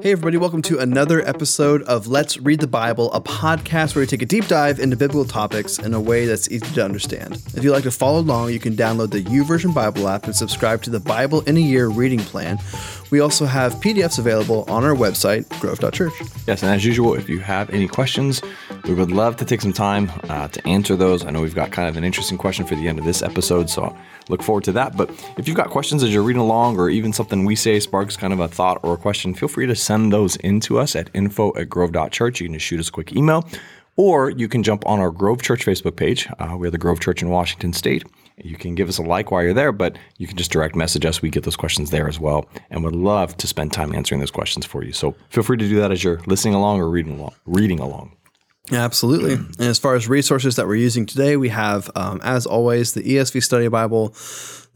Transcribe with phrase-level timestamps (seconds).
[0.00, 4.06] Hey, everybody, welcome to another episode of Let's Read the Bible, a podcast where we
[4.06, 7.42] take a deep dive into biblical topics in a way that's easy to understand.
[7.54, 10.82] If you'd like to follow along, you can download the YouVersion Bible app and subscribe
[10.82, 12.58] to the Bible in a Year reading plan.
[13.10, 16.12] We also have PDFs available on our website, grove.church.
[16.46, 18.40] Yes, and as usual, if you have any questions,
[18.84, 21.24] we would love to take some time uh, to answer those.
[21.24, 23.68] I know we've got kind of an interesting question for the end of this episode,
[23.70, 23.96] so
[24.28, 24.96] look forward to that.
[24.96, 28.16] But if you've got questions as you're reading along, or even something we say sparks
[28.16, 30.94] kind of a thought or a question, feel free to send those in to us
[30.94, 32.40] at info at grove.church.
[32.40, 33.48] You can just shoot us a quick email,
[33.96, 36.28] or you can jump on our Grove Church Facebook page.
[36.38, 38.04] Uh, we're the Grove Church in Washington State.
[38.36, 41.06] You can give us a like while you're there, but you can just direct message
[41.06, 41.22] us.
[41.22, 44.30] We get those questions there as well, and would love to spend time answering those
[44.30, 44.92] questions for you.
[44.92, 47.34] So feel free to do that as you're listening along or reading along.
[47.46, 48.14] Reading along.
[48.70, 49.34] Absolutely.
[49.34, 53.02] And as far as resources that we're using today, we have, um, as always, the
[53.02, 54.14] ESV Study Bible,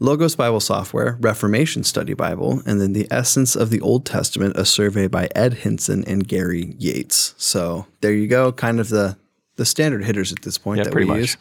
[0.03, 4.65] Logos Bible Software, Reformation Study Bible, and then the Essence of the Old Testament, a
[4.65, 7.33] survey by Ed Hindson and Gary Yates.
[7.37, 9.17] So there you go, kind of the
[9.55, 11.17] the standard hitters at this point Yeah, that we much.
[11.19, 11.37] use.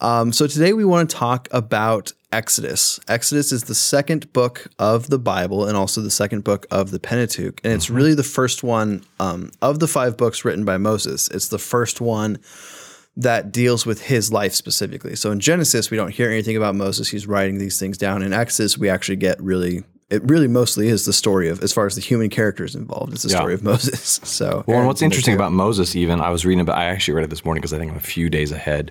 [0.00, 3.00] Um, so today we want to talk about Exodus.
[3.08, 7.00] Exodus is the second book of the Bible and also the second book of the
[7.00, 7.94] Pentateuch, and it's Mm-hmm.
[7.94, 11.28] really the first one um, of the five books written by Moses.
[11.28, 12.38] It's the first one
[13.16, 15.16] that deals with his life specifically.
[15.16, 17.08] So in Genesis, we don't hear anything about Moses.
[17.08, 18.22] He's writing these things down.
[18.22, 19.84] In Exodus, we actually get really.
[20.10, 23.22] It really mostly is the story of, as far as the human characters involved, it's
[23.22, 23.36] the Yeah.
[23.36, 24.18] story of Moses.
[24.24, 26.76] So, Well, and what's Aaron's in there interesting about Moses, even I was reading about,
[26.78, 28.90] I actually read it this morning because I think I'm a few days ahead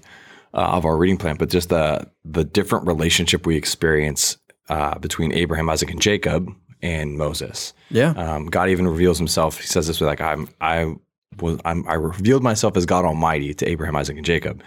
[0.54, 1.36] uh, of our reading plan.
[1.36, 4.38] But just the the different relationship we experience
[4.70, 6.48] uh, between Abraham, Isaac, and Jacob,
[6.81, 7.73] and Moses.
[7.92, 9.59] yeah, Um, God even reveals Himself.
[9.59, 10.94] He says this way, like I'm, I
[11.39, 14.63] was, I'm, I revealed myself as God Almighty to Abraham, Isaac, and Jacob,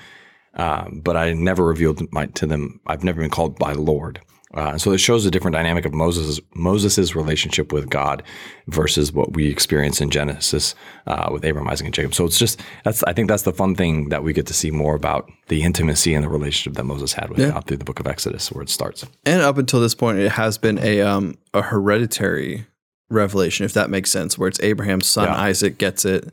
[0.55, 2.81] um, but I never revealed my, to them.
[2.87, 4.21] I've never been called by Lord.
[4.55, 8.23] Uh, and so it shows a different dynamic of Moses Moses's relationship with God
[8.67, 10.75] versus what we experience in Genesis
[11.07, 12.15] uh, with Abraham, Isaac, and Jacob.
[12.15, 14.71] So it's just that's I think that's the fun thing that we get to see
[14.71, 17.99] more about the intimacy and the relationship that Moses had with God through the Book
[17.99, 19.07] of Exodus, where it starts.
[19.25, 22.67] and up until this point, it has been a um a hereditary
[23.13, 25.37] revelation, if that makes sense, where it's Abraham's son Yeah.
[25.41, 26.33] Isaac gets it,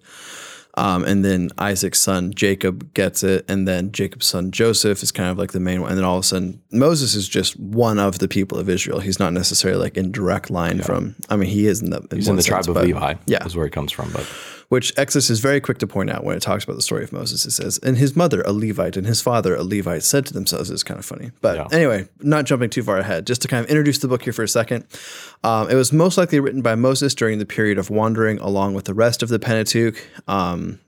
[0.75, 5.29] um, and then Isaac's son Jacob gets it, and then Jacob's son Joseph is kind
[5.29, 7.99] of like the main one, and then all of a sudden Moses is just one
[7.99, 8.99] of the people of Israel.
[8.99, 11.15] He's not necessarily like in direct line from.
[11.29, 13.15] I mean, he is in the He's in the tribe of Levi.
[13.25, 13.45] Yeah.
[13.45, 14.11] is where he comes from.
[14.11, 14.25] But
[14.69, 17.11] which Exodus is very quick to point out when it talks about the story of
[17.11, 17.45] Moses.
[17.45, 20.69] It says, and his mother, a Levite, and his father, a Levite, said to themselves,
[20.69, 21.31] it's kind of funny.
[21.41, 21.67] But Yeah.
[21.71, 24.43] anyway, not jumping too far ahead, just to kind of introduce the book here for
[24.43, 24.85] a second.
[25.43, 28.85] Um, it was most likely written by Moses during the period of wandering along with
[28.85, 29.97] the rest of the Pentateuch.
[30.27, 30.79] Um,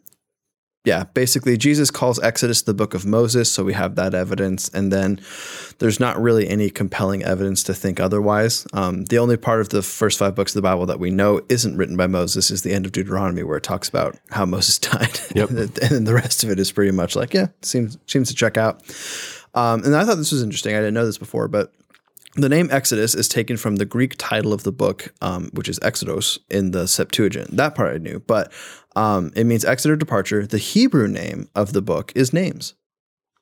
[0.83, 4.67] yeah, basically, Jesus calls Exodus the book of Moses, so we have that evidence.
[4.69, 5.21] And then
[5.77, 8.65] there's not really any compelling evidence to think otherwise.
[8.73, 11.41] Um, the only part of the first five books of the Bible that we know
[11.49, 14.79] isn't written by Moses is the end of Deuteronomy, where it talks about how Moses
[14.79, 15.19] died.
[15.35, 15.49] Yep.
[15.49, 18.57] and then the rest of it is pretty much like, yeah, seems seems to check
[18.57, 18.81] out.
[19.53, 20.73] Um, and I thought this was interesting.
[20.73, 21.73] I didn't know this before, but
[22.35, 25.79] the name Exodus is taken from the Greek title of the book, um, which is
[25.81, 27.55] Exodus in the Septuagint.
[27.57, 28.51] That part I knew, but
[28.95, 30.45] um, it means exit or departure.
[30.45, 32.73] The Hebrew name of the book is names.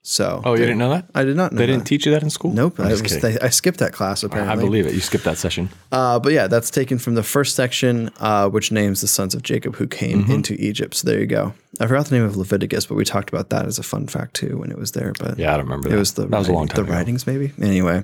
[0.01, 1.05] So, oh, you didn't know that?
[1.13, 1.57] I did not know.
[1.57, 1.88] They didn't that.
[1.88, 2.53] teach you that in school?
[2.53, 3.38] Nope, I, was, kidding.
[3.41, 4.53] I skipped that class apparently.
[4.53, 4.94] I believe it.
[4.94, 5.69] You skipped that session.
[5.91, 9.44] Uh, but yeah, that's taken from the first section, uh, which names the sons of
[9.44, 10.31] Jacob who came Mm-hmm.
[10.31, 10.95] into Egypt.
[10.95, 11.53] So there you go.
[11.79, 14.34] I forgot the name of Leviticus, but we talked about that as a fun fact
[14.34, 15.13] too when it was there.
[15.17, 15.97] But Yeah, I don't remember it that.
[15.97, 16.91] was the that was a long time the ago.
[16.97, 17.53] writings maybe.
[17.62, 18.03] Anyway,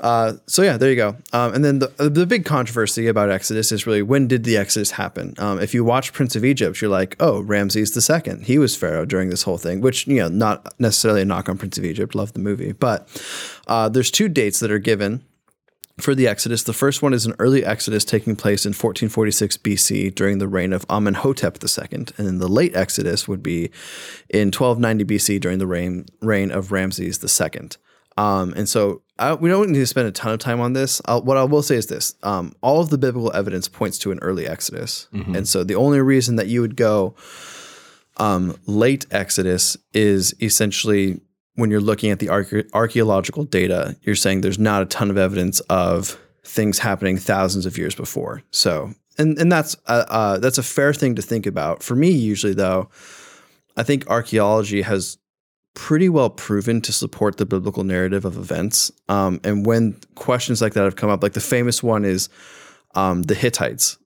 [0.00, 1.16] uh, so yeah, there you go.
[1.32, 4.90] Um, and then the the big controversy about Exodus is really when did the Exodus
[4.92, 5.34] happen?
[5.38, 8.44] Um, if you watch Prince of Egypt, you're like, oh, Ramses the second.
[8.44, 11.56] He was pharaoh during this whole thing, which you know, not necessarily a knock on
[11.58, 12.14] Prince of Egypt.
[12.14, 13.08] Love the movie, but
[13.66, 15.22] uh, there's two dates that are given
[16.00, 16.62] for the Exodus.
[16.62, 20.72] The first one is an early Exodus taking place in 1446 BC during the reign
[20.72, 23.70] of Amenhotep II, and then the late Exodus would be
[24.28, 27.68] in 1290 BC during the reign reign of Ramses II.
[28.16, 31.00] Um, and so I, we don't need to spend a ton of time on this.
[31.06, 34.12] I'll, what I will say is this: um, all of the biblical evidence points to
[34.12, 37.14] an early Exodus, and so the only reason that you would go
[38.16, 41.20] um, late Exodus is essentially
[41.54, 45.18] when you're looking at the arche- archaeological data, you're saying there's not a ton of
[45.18, 48.42] evidence of things happening thousands of years before.
[48.50, 51.82] So, and and that's uh, uh, that's a fair thing to think about.
[51.82, 52.88] For me, usually though,
[53.76, 55.18] I think archaeology has
[55.74, 58.90] pretty well proven to support the biblical narrative of events.
[59.08, 62.28] Um, and when questions like that have come up, like the famous one is
[62.94, 63.98] um, the Hittites.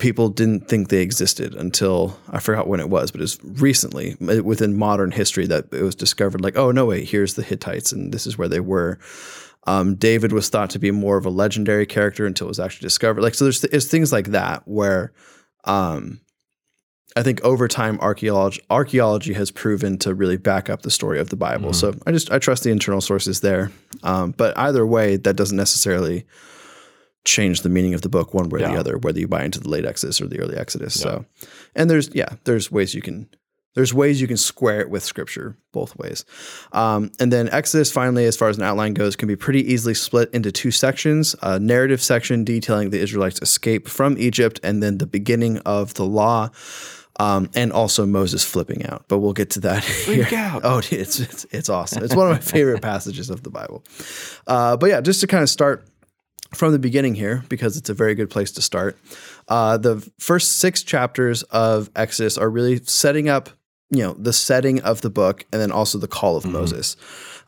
[0.00, 4.16] People didn't think they existed until I forgot when it was, but it was recently
[4.28, 6.40] uh, within modern history that it was discovered.
[6.40, 8.98] Like, oh no, wait, here's the Hittites, and this is where they were.
[9.66, 12.86] Um, David was thought to be more of a legendary character until it was actually
[12.86, 13.22] discovered.
[13.22, 15.12] Like, so there's, there's things like that where
[15.64, 16.20] um,
[17.16, 21.28] I think over time archaeology archaeology has proven to really back up the story of
[21.28, 21.72] the Bible.
[21.72, 23.72] So I just I trust the internal sources there.
[24.02, 26.24] Um, but either way, that doesn't necessarily
[27.24, 28.72] change the meaning of the book one way or Yeah.
[28.72, 30.98] the other, whether you buy into the late Exodus or the early Exodus.
[30.98, 31.24] So,
[31.74, 33.28] and there's yeah, there's ways you can
[33.74, 36.24] there's ways you can square it with Scripture both ways.
[36.72, 39.94] Um, and then Exodus, finally, as far as an outline goes, can be pretty easily
[39.94, 44.98] split into two sections: a narrative section detailing the Israelites' escape from Egypt, and then
[44.98, 46.50] the beginning of the law.
[47.18, 49.84] Um, and also Moses flipping out, but we'll get to that.
[50.06, 50.24] here.
[50.24, 50.62] Freak out.
[50.64, 52.02] Oh, it's, it's it's awesome.
[52.02, 53.84] It's one of my favorite passages of the Bible.
[54.46, 55.86] Uh, but yeah, just to kind of start
[56.54, 58.98] from the beginning here, because it's a very good place to start.
[59.48, 63.50] Uh, the first six chapters of Exodus are really setting up,
[63.90, 66.96] you know, the setting of the book, and then also the call of Moses.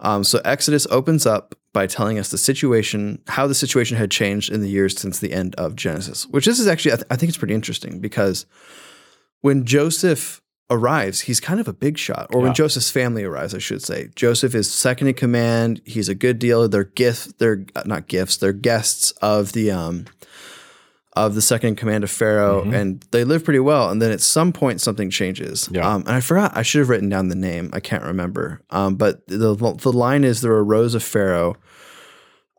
[0.01, 4.53] Um, so Exodus opens up by telling us the situation, how the situation had changed
[4.53, 6.27] in the years since the end of Genesis.
[6.27, 8.47] Which this is actually, I, th- I think it's pretty interesting because
[9.41, 10.42] when Joseph
[10.73, 14.09] arrives, he's kind of a big shot, or when Joseph's family arrives, I should say.
[14.17, 15.81] Joseph is second in command.
[15.85, 16.69] He's a good deal.
[16.69, 17.39] They're gift.
[17.39, 18.39] They're uh, not gifts.
[18.39, 20.07] They're guests of the um
[21.15, 23.91] of the second in command of Pharaoh, and they live pretty well.
[23.91, 25.69] And then at some point, something changes.
[25.71, 25.87] Yeah.
[25.87, 26.57] Um, and I forgot.
[26.57, 27.69] I should have written down the name.
[27.75, 28.63] I can't remember.
[28.71, 31.57] Um, but the the line is there arose a Pharaoh.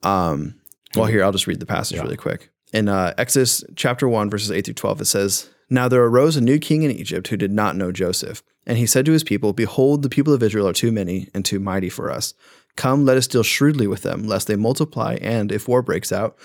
[0.04, 0.62] Um,
[0.96, 2.52] well, here I'll just read the passage really quick.
[2.74, 6.42] In uh, Exodus chapter one, verses eight through twelve, it says, "Now there arose a
[6.42, 9.54] new king in Egypt who did not know Joseph, and he said to his people,
[9.54, 12.36] Behold, the people of Israel are too many and too mighty for us.
[12.76, 16.38] Come, let us deal shrewdly with them, lest they multiply, and if war breaks out,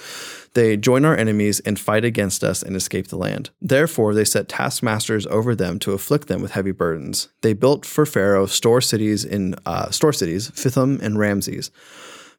[0.55, 3.51] they join our enemies and fight against us and escape the land.
[3.61, 7.29] Therefore, they set taskmasters over them to afflict them with heavy burdens.
[7.43, 11.71] They built for Pharaoh store cities in uh, store cities, Pithom and Ramses."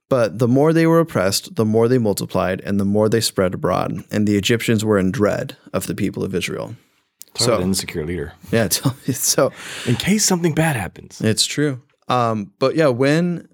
[0.10, 3.54] But the more they were oppressed, the more they multiplied, and the more they spread
[3.54, 4.04] abroad.
[4.12, 6.76] And the Egyptians were in dread of the people of Israel.
[7.36, 8.34] Talk So- insecure leader.
[8.52, 8.70] Yeah,
[9.14, 9.52] so
[9.86, 11.22] In case something bad happens.
[11.22, 11.82] it's true.
[12.08, 13.48] Um, but yeah, when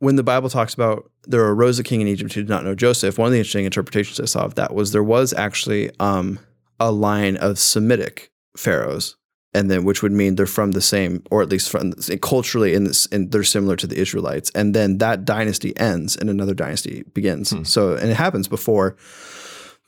[0.00, 2.74] when the Bible talks about there arose a king in Egypt who did not know
[2.74, 6.38] Joseph, one of the interesting interpretations I saw of that was there was actually um,
[6.80, 9.16] a line of Semitic pharaohs,
[9.54, 12.84] and then which would mean they're from the same, or at least from culturally in
[12.84, 14.50] this, and they're similar to the Israelites.
[14.54, 17.50] And then that dynasty ends, and another dynasty begins.
[17.50, 17.64] Hmm.
[17.64, 18.96] So, and it happens before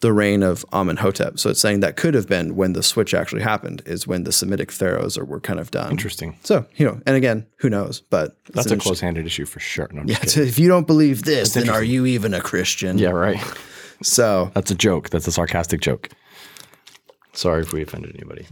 [0.00, 1.38] the reign of Amenhotep.
[1.38, 4.32] So it's saying that could have been when the switch actually happened, is when the
[4.32, 5.90] Semitic pharaohs are, were kind of done.
[5.90, 6.38] Interesting.
[6.42, 8.00] So, you know, and again, who knows?
[8.00, 9.90] But That's a close handed issue for sure.
[9.92, 12.96] No, Yeah, if you don't believe this, then are you even a Christian?
[12.96, 13.38] yeah, right.
[14.02, 15.10] So, That's a joke.
[15.10, 16.08] That's a sarcastic joke.
[17.32, 18.46] Sorry if we offended anybody.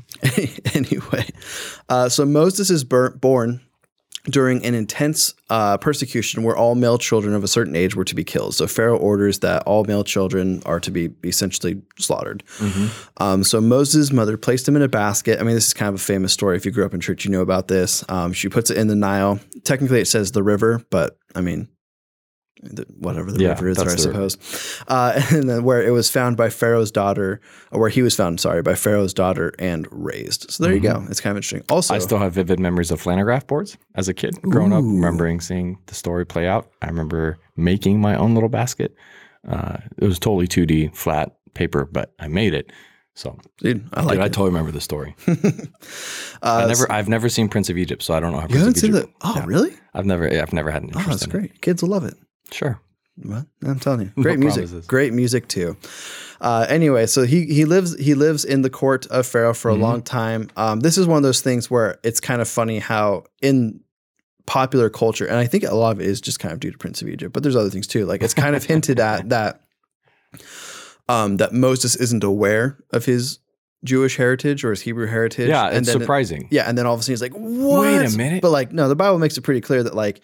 [0.75, 1.27] anyway,
[1.89, 3.61] uh, so Moses is bur- born
[4.25, 8.15] during an intense uh, persecution where all male children of a certain age were to
[8.15, 8.55] be killed.
[8.55, 12.43] So Pharaoh orders that all male children are to be essentially slaughtered.
[13.19, 15.41] Um, so Moses' mother placed him in a basket.
[15.41, 16.57] I mean, this is kind of a famous story.
[16.57, 18.05] If you grew up in church, you know about this.
[18.09, 19.41] Um, she puts it in the Nile.
[19.65, 21.69] Technically, it says the river, but I mean,
[22.63, 24.37] the, whatever the Yeah, river is there, I suppose.
[24.89, 27.41] Uh, and then where it was found by Pharaoh's daughter,
[27.73, 30.51] or where he was found, sorry, by Pharaoh's daughter and raised.
[30.51, 31.05] So there you go.
[31.11, 31.63] It's kind of interesting.
[31.71, 32.03] Also, Mm-hmm.
[32.03, 35.79] I still have vivid memories of flannelgraph boards as a kid growing up, remembering seeing
[35.87, 36.71] the story play out.
[36.83, 38.95] I remember making my own little basket.
[39.49, 42.71] Uh, it was totally 2D flat paper, but I made it.
[43.15, 45.15] So dude, I dude, like I totally remember the story.
[46.41, 48.45] Uh, I never, I've never seen Prince of Egypt, so I don't know how.
[48.45, 49.13] you Prince haven't of seen Egypt.
[49.21, 49.27] the?
[49.41, 49.73] Oh, really?
[49.93, 51.09] I've never, I've never had an interest.
[51.09, 51.61] Oh, interest that's in great.
[51.63, 52.15] Kids will love it.
[52.53, 52.81] Sure.
[53.25, 54.87] Well, I'm telling you, great music, promises.
[54.87, 55.77] great music too.
[56.41, 59.75] Uh, anyway, so he he lives he lives in the court of Pharaoh for a
[59.75, 59.83] Mm-hmm.
[59.83, 60.51] long time.
[60.57, 63.81] Um, this is one of those things where it's kind of funny how in
[64.47, 66.79] popular culture, and I think a lot of it is just kind of due to
[66.79, 68.07] Prince of Egypt, but there's other things too.
[68.07, 69.63] Like it's kind of hinted at that
[71.09, 73.39] um, that Moses isn't aware of his
[73.85, 75.49] Jewish heritage or his Hebrew heritage.
[75.49, 76.49] Yeah, and it's then it- surprising.
[76.51, 78.43] yeah, and then all of a sudden he's like, "What?" Wait a minute.
[78.43, 80.21] But like, no, the Bible makes it pretty clear that like,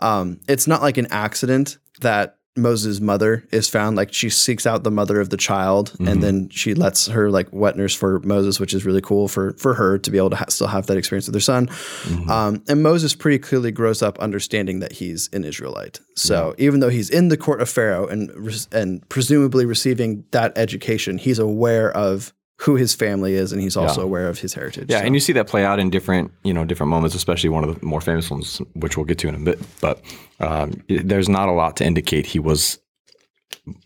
[0.00, 3.96] um, it's not like an accident that Moses' mother is found.
[3.96, 6.08] Like, she seeks out the mother of the child, Mm-hmm.
[6.08, 9.52] and then she lets her like wet nurse for Moses, which is really cool for
[9.54, 11.68] for her to be able to ha- still have that experience with her son.
[11.68, 12.30] Mm-hmm.
[12.30, 16.00] Um, and Moses pretty clearly grows up understanding that he's an Israelite.
[16.16, 18.30] So even though he's in the court of Pharaoh and
[18.72, 24.02] and presumably receiving that education, he's aware of who his family is, and he's also
[24.02, 24.86] aware of his heritage.
[24.90, 27.48] Yeah, So- and you see that play out in different, you know, different moments, especially
[27.48, 29.58] one of the more famous ones, which we'll get to in a bit.
[29.80, 30.02] But
[30.40, 32.78] um, it- there's not a lot to indicate he was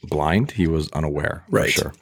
[0.02, 0.50] blind.
[0.52, 1.44] He was unaware.
[1.48, 1.70] for Right.
[1.70, 1.92] Sure.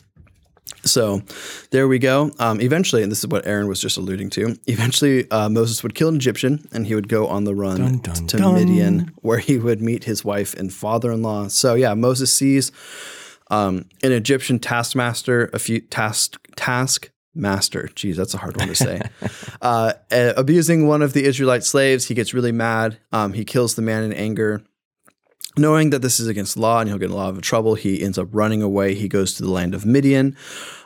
[0.84, 1.22] So
[1.70, 2.30] there we go.
[2.38, 4.56] Um, eventually, and this is what Aaron was just alluding to.
[4.66, 7.98] Eventually, uh, Moses would kill an Egyptian, and he would go on the run Dun,
[7.98, 8.54] dun, to dun.
[8.54, 11.48] Midian, where he would meet his wife and father-in-law.
[11.48, 12.72] So yeah, Moses sees
[13.50, 17.88] Um, an Egyptian taskmaster, a few task task master.
[17.94, 19.00] Geez, that's a hard one to say.
[19.62, 22.98] uh, abusing one of the Israelite slaves, he gets really mad.
[23.12, 24.62] Um, he kills the man in anger.
[25.58, 28.02] Knowing that this is against law and he'll get in a lot of trouble, he
[28.02, 28.94] ends up running away.
[28.94, 30.34] He goes to the land of Midian,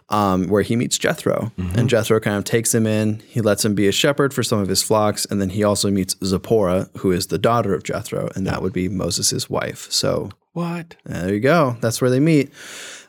[0.09, 1.53] um, where he meets Jethro.
[1.57, 3.21] And Jethro kind of takes him in.
[3.29, 5.25] He lets him be a shepherd for some of his flocks.
[5.25, 8.73] And then he also meets Zipporah, who is the daughter of Jethro, and that would
[8.73, 9.87] be Moses' wife.
[9.93, 10.97] So What?
[11.05, 11.77] there you go.
[11.81, 12.51] That's where they meet.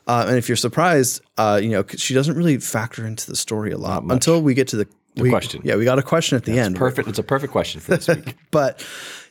[0.08, 3.70] Uh, and if you're surprised, uh, you know she doesn't really factor into the story
[3.72, 5.60] a lot until we get to the, we- question.
[5.64, 6.76] Yeah, we got a question at the end.
[6.76, 7.08] Perfect.
[7.08, 8.34] It's a perfect question for this week.
[8.50, 8.84] But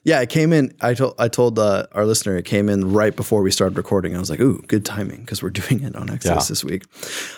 [0.03, 0.73] yeah, it came in.
[0.79, 4.15] I told I told uh, our listener it came in right before we started recording.
[4.15, 6.49] I was like, "Ooh, good timing," because we're doing it on Exodus Yeah.
[6.49, 6.83] this week.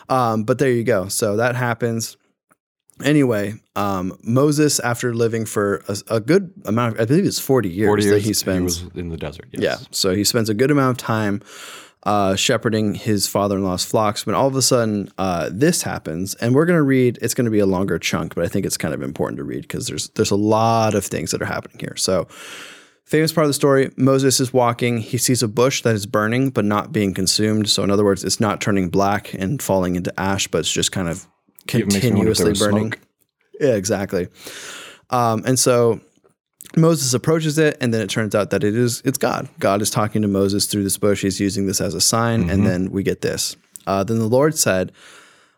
[0.10, 1.08] Um, but there you go.
[1.08, 2.18] So that happens.
[3.02, 7.70] Anyway, um, Moses, after living for a, a good amount, of, I believe it's forty
[7.70, 8.84] years, Forty years that he spends.
[8.84, 9.48] was in the desert.
[9.52, 9.62] Yes.
[9.64, 9.88] Yeah.
[9.92, 11.42] So he spends a good amount of time
[12.04, 14.26] uh, shepherding his father in law's flocks.
[14.26, 17.46] When all of a sudden uh, this happens, and we're going to read, it's going
[17.46, 19.88] to be a longer chunk, but I think it's kind of important to read because
[19.88, 21.96] there's there's a lot of things that are happening here.
[21.96, 22.28] So.
[23.06, 25.00] Famous part of the story Moses is walking.
[25.00, 27.68] He sees a bush that is burning but not being consumed.
[27.68, 30.92] So, in other words, it's not turning black and falling into ash, but it's just
[30.92, 31.26] kind of
[31.74, 32.92] It makes me wonder if there continuously burning.
[32.92, 33.00] smoke.
[33.60, 34.28] Yeah, exactly.
[35.10, 36.02] Um, and so
[36.78, 39.50] Moses approaches it, and then it turns out that it is it's God.
[39.60, 41.22] God is talking to Moses through this bush.
[41.24, 42.50] He's using this as a sign, Mm-hmm.
[42.52, 43.56] and then we get this.
[43.88, 44.92] Uh, then the Lord said,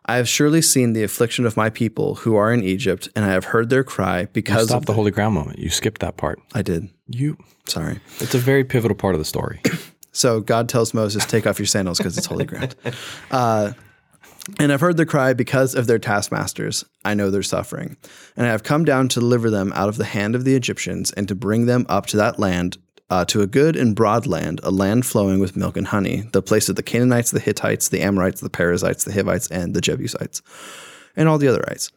[0.06, 3.30] "I have surely seen the affliction of my people who are in Egypt, and I
[3.30, 5.60] have heard their cry because Stop of the holy ground moment.
[5.60, 6.39] You skipped that part.
[6.53, 6.89] I did.
[7.08, 7.38] You.
[7.68, 8.00] Sorry.
[8.20, 9.62] It's a very pivotal part of the story.
[10.13, 12.75] So God tells Moses, "Take off your sandals because it's holy ground."
[13.32, 13.72] Uh,
[14.60, 16.83] and I've heard their cry because of their taskmasters.
[17.05, 17.98] I know their suffering,
[18.36, 21.12] and I have come down to deliver them out of the hand of the Egyptians
[21.12, 22.77] and to bring them up to that land,
[23.10, 26.41] uh, to a good and broad land, a land flowing with milk and honey, the
[26.41, 30.41] place of the Canaanites, the Hittites, the Amorites, the Perizzites, the Hivites, and the Jebusites,
[31.15, 31.91] and all the otherites.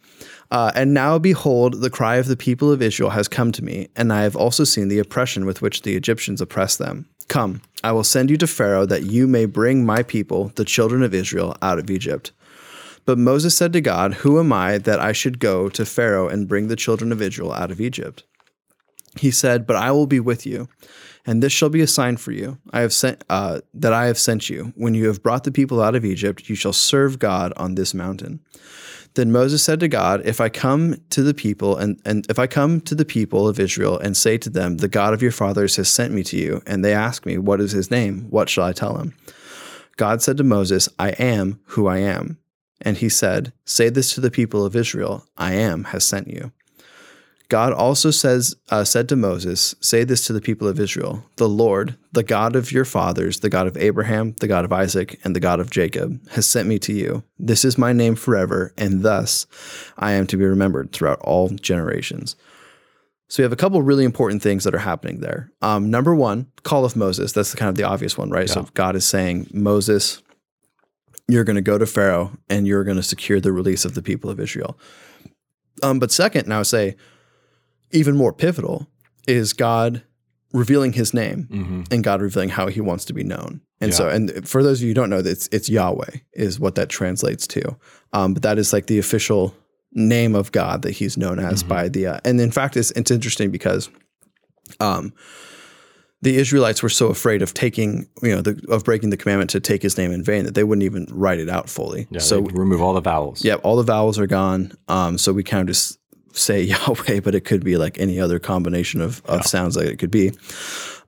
[0.50, 3.88] Uh, and now behold, the cry of the people of Israel has come to me,
[3.96, 7.08] and I have also seen the oppression with which the Egyptians oppress them.
[7.28, 11.02] Come, I will send you to Pharaoh that you may bring my people, the children
[11.02, 12.32] of Israel, out of Egypt.
[13.04, 16.48] But Moses said to God, Who am I that I should go to Pharaoh and
[16.48, 18.24] bring the children of Israel out of Egypt?
[19.18, 20.68] He said, But I will be with you,
[21.26, 22.58] and this shall be a sign for you.
[22.72, 24.72] I have sent uh, that I have sent you.
[24.76, 27.94] When you have brought the people out of Egypt, you shall serve God on this
[27.94, 28.40] mountain.
[29.14, 32.46] Then Moses said to God, If I come to the people and, and if I
[32.46, 35.76] come to the people of Israel and say to them, The God of your fathers
[35.76, 38.26] has sent me to you, and they ask me, What is his name?
[38.30, 39.14] What shall I tell them?
[39.96, 42.38] God said to Moses, I am who I am.
[42.80, 46.50] And he said, Say this to the people of Israel, I am has sent you.
[47.48, 51.48] God also says, uh, said to Moses, Say this to the people of Israel The
[51.48, 55.36] Lord, the God of your fathers, the God of Abraham, the God of Isaac, and
[55.36, 57.22] the God of Jacob, has sent me to you.
[57.38, 59.46] This is my name forever, and thus
[59.98, 62.36] I am to be remembered throughout all generations.
[63.28, 65.50] So we have a couple really important things that are happening there.
[65.60, 67.32] Um, number one, call of Moses.
[67.32, 68.48] That's kind of the obvious one, right?
[68.48, 70.22] So God is saying, Moses,
[71.26, 74.02] you're going to go to Pharaoh and you're going to secure the release of the
[74.02, 74.78] people of Israel.
[75.82, 76.96] Um, but second, now say,
[77.94, 78.86] even more pivotal
[79.26, 80.02] is God
[80.52, 83.60] revealing His name and God revealing how He wants to be known.
[83.80, 86.74] And so, and for those of you who don't know, it's it's Yahweh is what
[86.76, 87.76] that translates to.
[88.12, 89.54] Um, but that is like the official
[89.92, 92.06] name of God that He's known as by the.
[92.06, 93.90] Uh, and in fact, it's it's interesting because,
[94.80, 95.12] um,
[96.22, 99.60] the Israelites were so afraid of taking, you know, the, of breaking the commandment to
[99.60, 102.06] take His name in vain that they wouldn't even write it out fully.
[102.10, 103.44] Yeah, so so remove all the vowels.
[103.44, 104.72] yeah, all the vowels are gone.
[104.88, 105.98] Um, so we kind of just
[106.34, 109.98] say Yahweh, but it could be like any other combination of, of sounds that it
[109.98, 110.32] could be.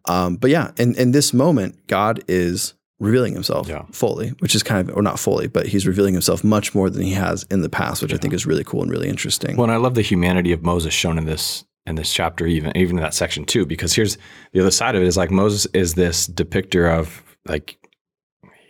[0.06, 3.85] Um, but yeah, in, in this moment, God is revealing himself Yeah.
[3.92, 7.02] fully, which is kind of, or not fully, but he's revealing himself much more than
[7.02, 9.56] he has in the past, which I think is really cool and really interesting.
[9.56, 12.76] Well, and I love the humanity of Moses shown in this in this chapter, even
[12.76, 14.16] even in that section too, because here's
[14.52, 17.78] the other side of it is like Moses is this depictor of like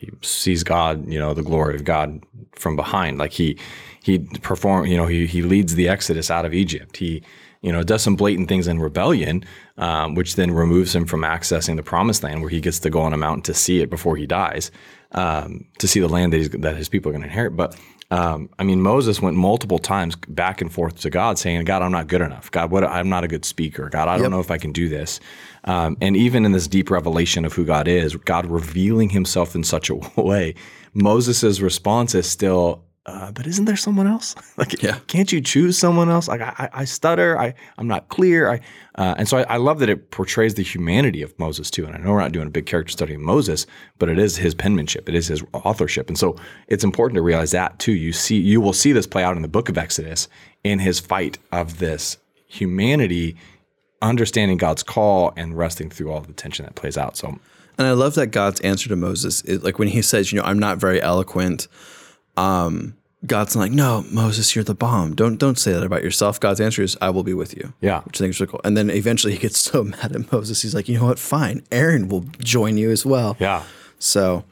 [0.07, 2.23] he sees God, you know, the glory of God
[2.53, 3.19] from behind.
[3.19, 3.59] Like he
[4.03, 6.97] he perform, you know, he he leads the Exodus out of Egypt.
[6.97, 7.23] He
[7.63, 9.45] you know does some blatant things in rebellion,
[9.79, 13.01] um, which then removes him from accessing the promised land, where he gets to go
[13.01, 14.71] on a mountain to see it before he dies,
[15.13, 17.57] um, to see the land that that his people are going to inherit.
[17.57, 17.77] But
[18.11, 21.91] um, I mean, Moses went multiple times back and forth to God, saying, "God, I'm
[21.91, 22.51] not good enough.
[22.51, 22.85] God, what?
[22.85, 23.89] I'm not a good speaker.
[23.89, 25.19] God, I don't know if I can do this."
[25.65, 29.65] Um, and even in this deep revelation of who God is, God revealing Himself in
[29.65, 30.55] such a way,
[30.95, 34.35] Moses' response is still, uh, but isn't there someone else?
[34.57, 34.99] like, Yeah.
[35.07, 36.27] can't you choose someone else?
[36.29, 37.39] Like, I, I stutter.
[37.39, 38.51] I, I'm not clear.
[38.51, 38.61] I,
[38.97, 41.87] uh, and so I, I love that it portrays the humanity of Moses too.
[41.87, 43.67] And I know we're not doing a big character study of Moses,
[43.99, 45.09] but it is his penmanship.
[45.09, 46.09] It is his authorship.
[46.09, 46.37] And so
[46.69, 47.93] it's important to realize that too.
[47.93, 50.29] You see, you will see this play out in the book of Exodus
[50.65, 52.17] in his fight of this
[52.49, 53.37] humanity,
[54.03, 57.17] understanding God's call and resting through all the tension that plays out.
[57.17, 57.39] So
[57.79, 60.45] And I love that God's answer to Moses is like when he says, you know,
[60.45, 61.69] I'm not very eloquent.
[62.37, 65.15] Um, God's like, no, Moses, you're the bomb.
[65.15, 66.39] Don't don't say that about yourself.
[66.39, 67.73] God's answer is, I will be with you.
[67.81, 68.03] Yeah.
[68.03, 68.61] which I think is really cool.
[68.63, 71.19] And then eventually he gets so mad at Moses, he's like, you know what?
[71.19, 73.37] Fine, Aaron will join you as well.
[73.41, 73.65] yeah,
[73.99, 74.45] So,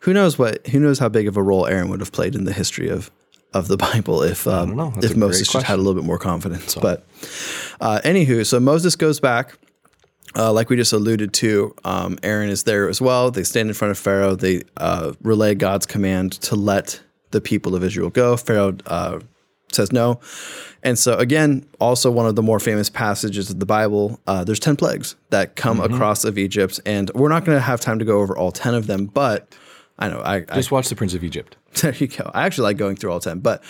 [0.00, 0.66] who knows what?
[0.68, 3.10] Who knows how big of a role Aaron would have played in the history of
[3.52, 4.90] of the Bible if um, know.
[4.90, 6.74] That's a if Moses just had a little bit more confidence.
[6.76, 7.04] But
[7.80, 9.58] uh, anywho, so Moses goes back.
[10.36, 13.32] Uh, like we just alluded to, um, Aaron is there as well.
[13.32, 14.36] They stand in front of Pharaoh.
[14.36, 18.36] They uh, relay God's command to let the people of Israel go.
[18.36, 19.20] Pharaoh uh,
[19.72, 20.20] says no.
[20.82, 24.60] And so, again, also one of the more famous passages of the Bible, uh, there's
[24.60, 26.80] 10 plagues that come across of Egypt.
[26.86, 29.54] And we're not going to have time to go over all 10 of them, but
[29.98, 31.56] I know I, I just watch The Prince of Egypt.
[31.82, 32.30] there you go.
[32.32, 33.62] I actually like going through all 10, but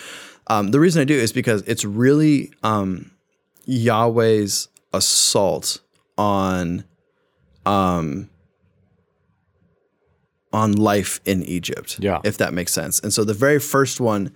[0.47, 3.11] um, the reason I do is because it's really um,
[3.65, 5.79] Yahweh's assault
[6.17, 6.83] on
[7.65, 8.29] um,
[10.53, 11.97] on life in Egypt.
[11.99, 12.19] Yeah.
[12.23, 12.99] If that makes sense.
[12.99, 14.31] And so the very first one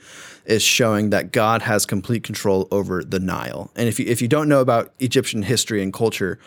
[0.46, 3.72] is showing that God has complete control over the Nile.
[3.76, 6.40] And if you if you don't know about Egyptian history and culture,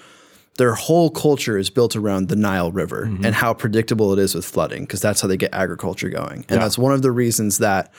[0.57, 4.45] their whole culture is built around the Nile River and how predictable it is with
[4.45, 6.45] flooding, because that's how they get agriculture going.
[6.49, 7.93] And that's one of the reasons that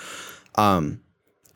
[0.56, 1.00] um,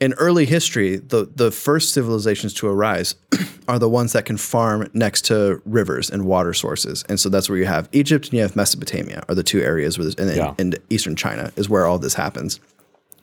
[0.00, 3.14] in early history, the, the first civilizations to arise
[3.68, 7.04] are the ones that can farm next to rivers and water sources.
[7.08, 9.96] And so that's where you have Egypt and you have Mesopotamia are the two areas
[9.98, 10.54] where this, and, Yeah.
[10.58, 12.60] and eastern China is where all this happens.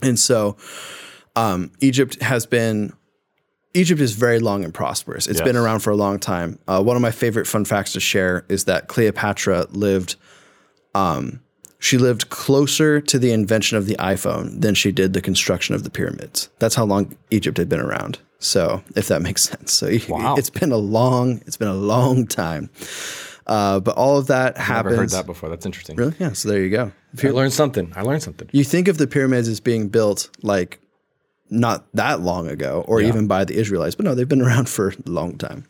[0.01, 0.57] And so
[1.35, 2.93] um, Egypt has been
[3.73, 5.27] Egypt is very long and prosperous.
[5.27, 6.59] It's been around for a long time.
[6.67, 10.15] Uh, one of my favorite fun facts to share is that Cleopatra lived.
[10.93, 11.39] Um,
[11.81, 15.83] she lived closer to the invention of the iPhone than she did the construction of
[15.83, 16.47] the pyramids.
[16.59, 18.19] That's how long Egypt had been around.
[18.39, 20.35] So, if that makes sense, so Wow.
[20.37, 22.69] it's been a long, it's been a long time.
[23.47, 24.95] Uh, but all of that Never happens.
[24.97, 25.49] heard that before.
[25.49, 25.95] That's interesting.
[25.97, 26.13] Really?
[26.19, 26.33] Yeah.
[26.33, 26.91] So there you go.
[27.13, 27.91] If you're- learned something.
[27.95, 28.47] I learned something.
[28.53, 30.79] you think of the pyramids as being built like
[31.49, 34.89] not that long ago or even by the Israelites, but no, they've been around for
[34.89, 35.65] a long time.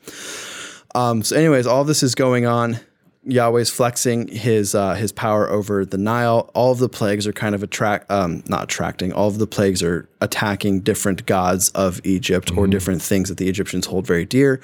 [0.94, 2.80] Um, so, anyways, all this is going on.
[3.24, 6.50] Yahweh's flexing his uh, his power over the Nile.
[6.56, 9.14] All of the plagues are kind of attract, um, not attracting.
[9.14, 13.48] All of the plagues are attacking different gods of Egypt or different things that the
[13.48, 14.60] Egyptians hold very dear.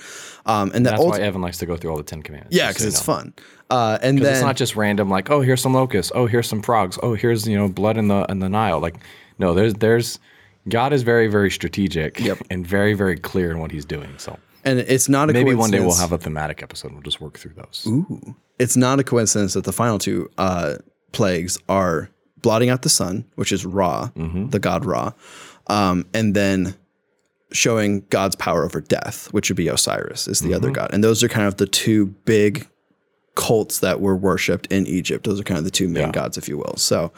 [0.48, 2.56] Um, and that That's ult- why Evan likes to go through all the Ten Commandments.
[2.56, 3.14] yeah, because so it's know.
[3.14, 3.34] fun.
[3.70, 5.10] Uh, and then It's not just random.
[5.10, 6.12] Like, oh, here's some locusts.
[6.16, 6.98] Oh, here's some frogs.
[7.04, 8.80] Oh, here's you know blood in the in the Nile.
[8.80, 8.96] Like,
[9.38, 10.20] no, there's there's
[10.68, 12.40] God is very very strategic yep.
[12.50, 14.18] and very very clear in what He's doing.
[14.18, 16.92] So and it's not a maybe one day we'll have a thematic episode.
[16.92, 17.88] We'll just work through those.
[18.60, 20.76] It's not a coincidence that the final two uh,
[21.12, 22.10] plagues are
[22.42, 25.12] blotting out the sun, which is Ra, the god Ra,
[25.68, 26.76] um, and then
[27.52, 30.90] showing God's power over death, which would be Osiris, is the other god.
[30.94, 32.68] And those are kind of the two big
[33.36, 35.26] cults that were worshipped in Egypt.
[35.26, 36.12] Those are kind of the two main Yeah.
[36.12, 36.76] gods, if you will.
[36.78, 37.12] So,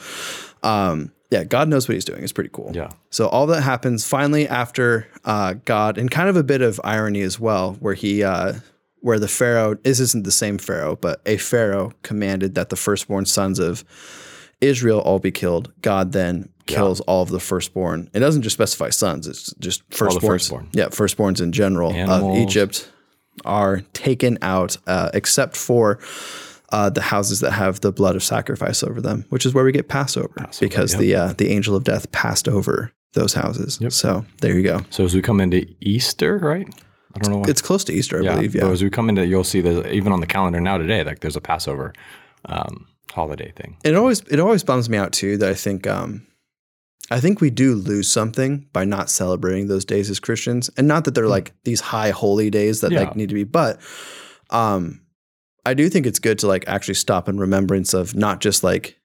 [0.63, 2.23] um, yeah, God knows what he's doing.
[2.23, 2.71] It's pretty cool.
[2.73, 2.89] Yeah.
[3.09, 7.21] So all that happens finally after uh, God, and kind of a bit of irony
[7.21, 8.53] as well, where he, uh,
[9.01, 13.25] where the Pharaoh, this isn't the same Pharaoh, but a Pharaoh commanded that the firstborn
[13.25, 13.83] sons of
[14.61, 15.71] Israel all be killed.
[15.81, 18.09] God then kills all of the firstborn.
[18.13, 20.21] It doesn't just specify sons; it's just firstborns.
[20.21, 20.69] firstborn.
[20.73, 22.91] Yeah, firstborns in general of Egypt
[23.45, 25.99] are taken out, uh, except for
[26.71, 29.71] uh, the houses that have the blood of sacrifice over them, which is where we
[29.71, 33.79] get Passover, because the uh, the angel of death passed over those houses.
[33.89, 34.81] So there you go.
[34.89, 36.67] So as we come into Easter, right?
[37.15, 37.37] I don't know.
[37.39, 38.35] What, It's close to Easter, I yeah.
[38.35, 38.53] believe.
[38.53, 38.69] But Yeah.
[38.71, 41.35] as we come into, you'll see that even on the calendar now today, like there's
[41.35, 41.93] a Passover
[42.45, 43.77] um, holiday thing.
[43.83, 46.27] It always it always bums me out too that I think um,
[47.11, 51.05] I think we do lose something by not celebrating those days as Christians, and not
[51.05, 52.91] that they're like these high holy days that.
[52.91, 53.01] Yeah.
[53.01, 53.79] like need to be, but
[54.51, 55.01] um,
[55.65, 58.98] I do think it's good to like actually stop in remembrance of not just like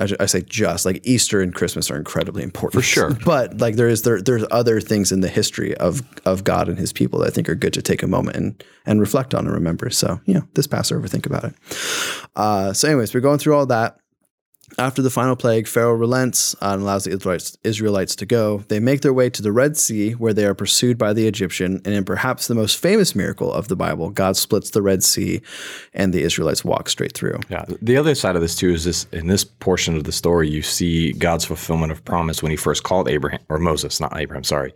[0.00, 3.10] I, I say just like Easter and Christmas are incredibly important For sure.
[3.24, 6.78] but like there is there there's other things in the history of of God and
[6.78, 9.46] His people that I think are good to take a moment and and reflect on
[9.46, 9.90] and remember.
[9.90, 11.54] So you know, this Passover, think about it.
[12.36, 13.98] Uh, so, anyways, we're going through all that.
[14.78, 17.10] After the final plague, Pharaoh relents uh, and allows the
[17.64, 18.58] Israelites, to go.
[18.68, 21.82] They make their way to the Red Sea, where they are pursued by the Egyptian.
[21.84, 25.42] And in perhaps the most famous miracle of the Bible, God splits the Red Sea,
[25.94, 27.40] and the Israelites walk straight through.
[27.50, 27.64] Yeah.
[27.82, 30.62] The other side of this too is this in this portion of the story, you
[30.62, 34.72] see God's fulfillment of promise when he first called Abraham or Moses, not Abraham, sorry,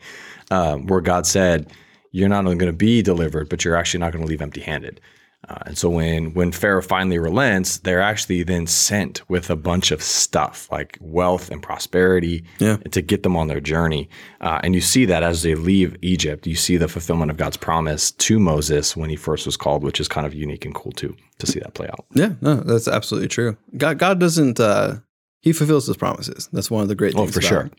[0.50, 1.72] um, where God said,
[2.10, 4.62] You're not only going to be delivered, but you're actually not going to leave empty
[4.62, 5.00] handed.
[5.48, 9.90] Uh, and so when when Pharaoh finally relents, they're actually then sent with a bunch
[9.90, 12.76] of stuff like wealth and prosperity Yeah.
[12.92, 14.08] to get them on their journey.
[14.40, 17.56] Uh, and you see that as they leave Egypt, you see the fulfillment of God's
[17.56, 20.92] promise to Moses when he first was called, which is kind of unique and cool
[20.92, 22.04] too to see that play out.
[22.14, 23.56] Yeah, no, that's absolutely true.
[23.76, 24.60] God, God doesn't.
[24.60, 24.98] Uh,
[25.40, 26.48] he fulfills his promises.
[26.52, 27.30] That's one of the great things.
[27.30, 27.62] Oh, for about sure.
[27.62, 27.70] him.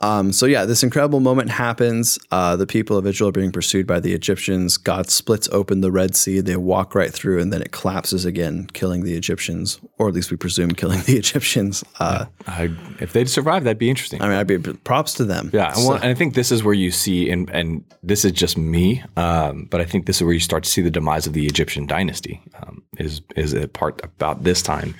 [0.00, 2.18] Um, so yeah, this incredible moment happens.
[2.30, 4.76] Uh, the people of Israel are being pursued by the Egyptians.
[4.76, 6.40] God splits open the Red Sea.
[6.40, 10.30] They walk right through, and then it collapses again, killing the Egyptians, or at least
[10.30, 11.82] we presume killing the Egyptians.
[11.98, 14.22] Uh, I, if they'd survive, that'd be interesting.
[14.22, 15.50] I mean, I'd be props to them.
[15.52, 18.32] Yeah, and, So- and I think this is where you see, and and this is
[18.32, 21.26] just me, um, but I think this is where you start to see the demise
[21.26, 22.40] of the Egyptian dynasty.
[22.62, 24.94] Um, is is a part about this time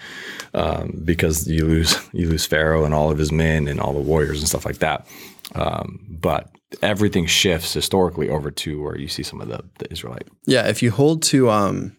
[0.55, 4.01] um, because you lose you lose Pharaoh and all of his men and all the
[4.01, 4.88] warriors and stuff like that.
[5.55, 6.51] Um, but
[6.83, 10.29] everything shifts historically over to where you see some of the, the Israelite.
[10.46, 11.96] Yeah, if you hold to um,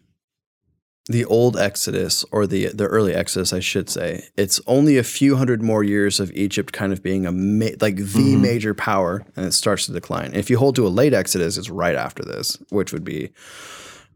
[1.08, 5.36] the old Exodus or the the early Exodus, I should say, it's only a few
[5.38, 8.42] hundred more years of Egypt kind of being a ma- like the Mm-hmm.
[8.42, 10.32] major power, and it starts to decline.
[10.36, 13.32] If you hold to a late Exodus, it's right after this, which would be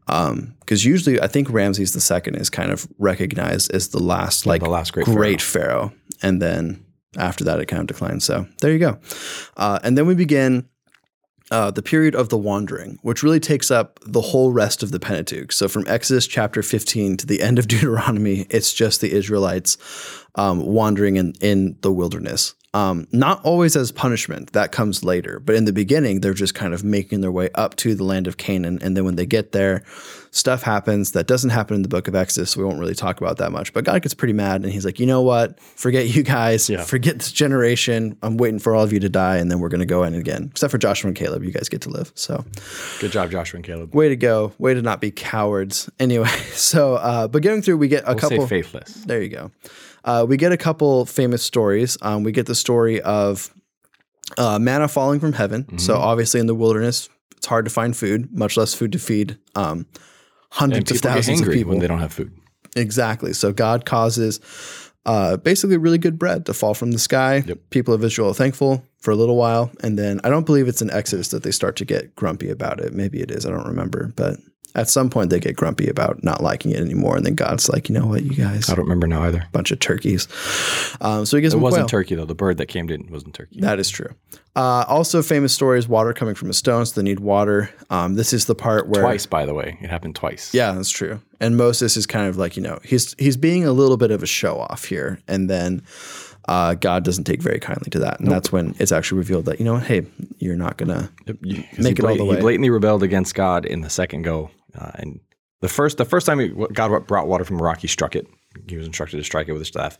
[0.06, 4.68] because usually I think Ramses II is kind of recognized as the last like the
[4.68, 5.92] last great great pharaoh.
[6.22, 6.84] and then
[7.16, 8.24] after that it kind of declines.
[8.24, 8.98] So there you go,
[9.56, 10.68] uh, and then we begin
[11.50, 15.00] uh, the period of the wandering, which really takes up the whole rest of the
[15.00, 15.52] Pentateuch.
[15.52, 19.76] So from Exodus chapter 15 to the end of Deuteronomy, it's just the Israelites
[20.36, 22.54] um, wandering in, in the wilderness.
[22.74, 25.38] Um, not always as punishment, that comes later.
[25.38, 28.26] But in the beginning, they're just kind of making their way up to the land
[28.26, 28.80] of Canaan.
[28.82, 29.84] And then when they get there,
[30.32, 32.50] stuff happens that doesn't happen in the book of Exodus.
[32.50, 33.72] So we won't really talk about that much.
[33.72, 35.60] But God gets pretty mad and he's like, you know what?
[35.60, 36.68] Forget you guys.
[36.84, 38.18] Forget this generation.
[38.24, 39.36] I'm waiting for all of you to die.
[39.36, 40.48] And then we're going to go in again.
[40.50, 41.44] Except for Joshua and Caleb.
[41.44, 42.10] You guys get to live.
[42.16, 42.44] So
[42.98, 43.94] Good job, Joshua and Caleb.
[43.94, 44.52] way to go.
[44.58, 45.88] Way to not be cowards.
[46.00, 48.48] Anyway, so, uh, but getting through, we get a We'll couple.
[48.48, 48.94] say faithless.
[48.94, 49.52] There you go.
[50.04, 51.96] Uh, we get a couple famous stories.
[52.02, 53.52] Um, we get the story of
[54.38, 55.64] uh, manna falling from heaven.
[55.64, 55.78] Mm-hmm.
[55.78, 59.38] So obviously in the wilderness, it's hard to find food, much less food to feed
[59.54, 59.86] um,
[60.50, 61.70] hundreds of thousands of people.
[61.70, 62.32] when they don't have food.
[62.76, 63.32] Exactly.
[63.32, 64.40] So God causes
[65.06, 67.44] uh, basically really good bread to fall from the sky.
[67.70, 70.80] People of Israel are thankful for a little while, and then I don't believe it's
[70.80, 72.94] in Exodus that they start to get grumpy about it.
[72.94, 73.46] Maybe it is.
[73.46, 74.38] I don't remember, but.
[74.76, 77.88] At some point, they get grumpy about not liking it anymore, and then God's like,
[77.88, 79.44] "You know what, you guys, I don't remember now either.
[79.52, 80.26] bunch of turkeys."
[81.00, 81.88] Um, so he gives It wasn't quail.
[82.02, 82.24] turkey though.
[82.24, 83.60] The bird that came didn't wasn't turkey.
[83.60, 84.08] That is true.
[84.56, 87.70] Uh, also, famous story is water coming from a stone, so they need water.
[87.90, 90.52] Um, this is the part where Twice, by the way, it happened twice.
[90.54, 91.20] Yeah, that's true.
[91.40, 94.22] And Moses is kind of like you know he's he's being a little bit of
[94.24, 95.82] a show off here, and then
[96.48, 99.58] uh, God doesn't take very kindly to that, and that's when it's actually revealed that
[99.58, 100.06] you know hey
[100.38, 101.10] you're not gonna
[101.78, 102.36] Make it all the way.
[102.36, 105.20] He blatantly rebelled against God in the second go, uh, and
[105.60, 108.26] the first the first time he, God brought water from a rock, he struck it.
[108.68, 109.98] He was instructed to strike it with a staff.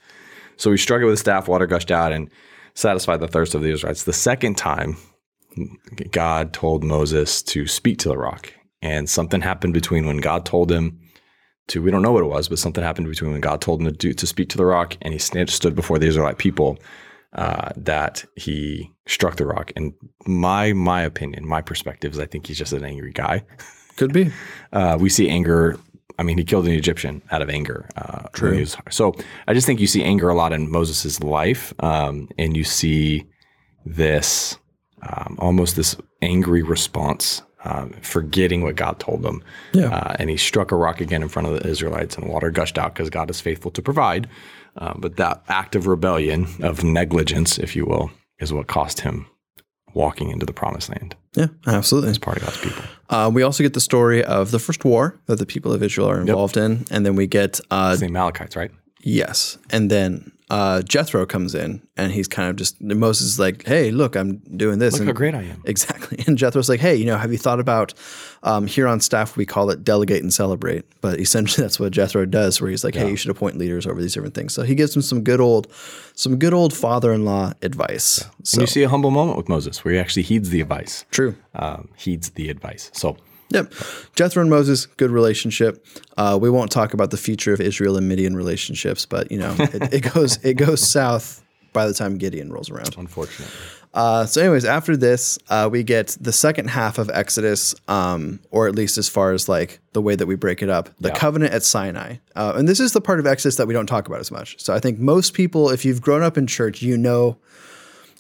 [0.57, 1.49] So he struck it with a staff.
[1.49, 2.31] Water gushed out and
[2.75, 4.05] satisfied the thirst of the Israelites.
[4.05, 4.97] The second time,
[6.11, 8.53] God told Moses to speak to the rock,
[8.83, 11.01] and something happened between when God told him
[11.69, 11.83] to.
[11.83, 13.93] We don't know what it was, but something happened between when God told him to
[13.93, 16.79] do to speak to the rock, and he stood before the Israelite people
[17.35, 19.73] uh, that he struck the rock.
[19.77, 19.93] And
[20.27, 23.45] my my opinion, my perspective is I think he's just an angry guy.
[23.97, 24.31] could be
[24.73, 25.79] Uh, we see anger.
[26.19, 27.89] I mean, he killed an Egyptian out of anger.
[27.97, 28.65] Uh, True.
[28.91, 29.15] so
[29.49, 33.27] I just think you see anger a lot in Moses' life, um, and you see
[33.85, 34.57] this
[35.03, 39.43] um, almost this angry response, um, forgetting what God told them.
[39.73, 39.95] Yeah.
[39.95, 42.79] Uh, and he struck a rock again in front of the Israelites, and water gushed
[42.79, 44.29] out because God is faithful to provide.
[44.77, 49.27] Uh, but that act of rebellion, of negligence, if you will, is what cost him
[49.95, 52.11] walking into the promised land yeah absolutely.
[52.11, 52.85] as part of God's people.
[53.11, 56.11] Uh, we also get the story of the first war that the people of Israel
[56.11, 58.73] are involved in, and then we get uh, The Amalekites, right?
[59.03, 59.59] Yes.
[59.71, 63.91] And then uh, Jethro comes in and he's kind of just, Moses is like, hey,
[63.91, 64.95] look, I'm doing this.
[64.95, 65.63] Look and, how great I am.
[65.65, 66.23] Exactly.
[66.27, 67.93] And Jethro's like, hey, you know, have you thought about
[68.43, 70.85] um, here on staff, we call it delegate and celebrate.
[71.01, 74.01] But essentially that's what Jethro does, where he's like, hey, you should appoint leaders over
[74.01, 74.55] these different things.
[74.55, 75.67] So he gives him some good old,
[76.15, 78.25] some good old father-in-law advice.
[78.43, 81.05] So And you see a humble moment with Moses where he actually heeds the advice.
[81.11, 81.37] true.
[81.55, 82.91] Um, heeds the advice.
[82.95, 83.17] So
[83.55, 83.73] Yep.
[84.17, 85.87] Jethro and Moses, good relationship.
[86.19, 89.55] Uh, we won't talk about the future of Israel and Midian relationships, but you know,
[89.59, 92.95] it, it goes it goes south by the time Gideon rolls around.
[92.99, 93.55] Unfortunately.
[93.95, 98.67] Uh, so, anyways, after this, uh, we get the second half of Exodus, um, or
[98.67, 101.15] at least as far as like the way that we break it up, the Yeah.
[101.15, 102.17] covenant at Sinai.
[102.35, 104.61] Uh, and this is the part of Exodus that we don't talk about as much.
[104.61, 107.37] So, I think most people, if you've grown up in church, you know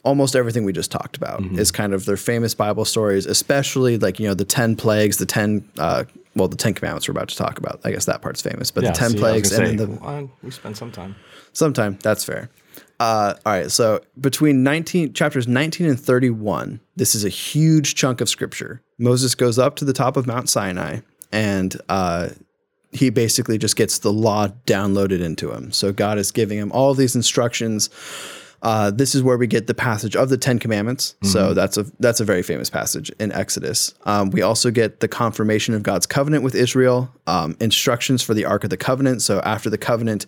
[0.04, 1.58] almost everything we just talked about Mm-hmm.
[1.58, 5.26] is kind of their famous Bible stories, especially like, you know, the 10 plagues, the
[5.26, 6.04] 10, uh,
[6.36, 7.80] well, the 10 commandments we're about to talk about.
[7.84, 10.30] I guess that part's famous, but the 10 see, plagues and say, then the well,
[10.42, 11.16] we spend some time.
[11.52, 12.50] Sometime that's fair.
[13.00, 18.20] Uh, all right, so between 19 chapters 19 and 31, this is a huge chunk
[18.20, 18.82] of scripture.
[18.98, 21.00] Moses goes up to the top of Mount Sinai,
[21.32, 22.28] and uh,
[22.92, 25.72] he basically just gets the law downloaded into him.
[25.72, 27.90] So God is giving him all these instructions.
[28.64, 31.14] Uh, this is where we get the passage of the Ten Commandments.
[31.22, 33.94] So that's a that's a very famous passage in Exodus.
[34.04, 38.46] Um, we also get the confirmation of God's covenant with Israel, um, instructions for the
[38.46, 39.20] Ark of the Covenant.
[39.22, 40.24] So after the covenant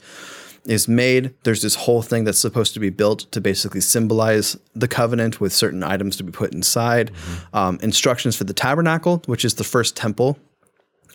[0.67, 4.89] is made, there's this whole thing that's supposed to be built to basically symbolize the
[4.89, 7.13] covenant with certain items to be put inside.
[7.55, 10.39] Um, instructions for the tabernacle, which is the first temple.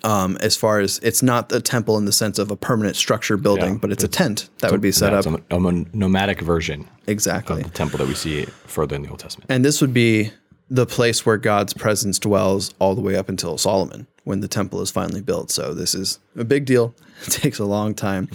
[0.03, 3.37] Um, as far as it's not a temple in the sense of a permanent structure
[3.37, 5.25] building, Yeah, but it's a tent that would be set Yeah, up.
[5.27, 7.57] it's a, a nomadic version Exactly.
[7.61, 9.51] of the temple that we see further in the Old Testament.
[9.51, 10.31] And this would be
[10.71, 14.81] the place where God's presence dwells all the way up until Solomon when the temple
[14.81, 15.51] is finally built.
[15.51, 16.93] So this is a big deal.
[17.27, 18.27] It takes a long time.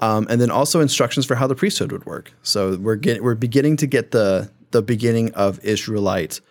[0.00, 2.32] Um, and then also instructions for how the priesthood would work.
[2.42, 6.42] So we're getting we're beginning to get the the beginning of Israelite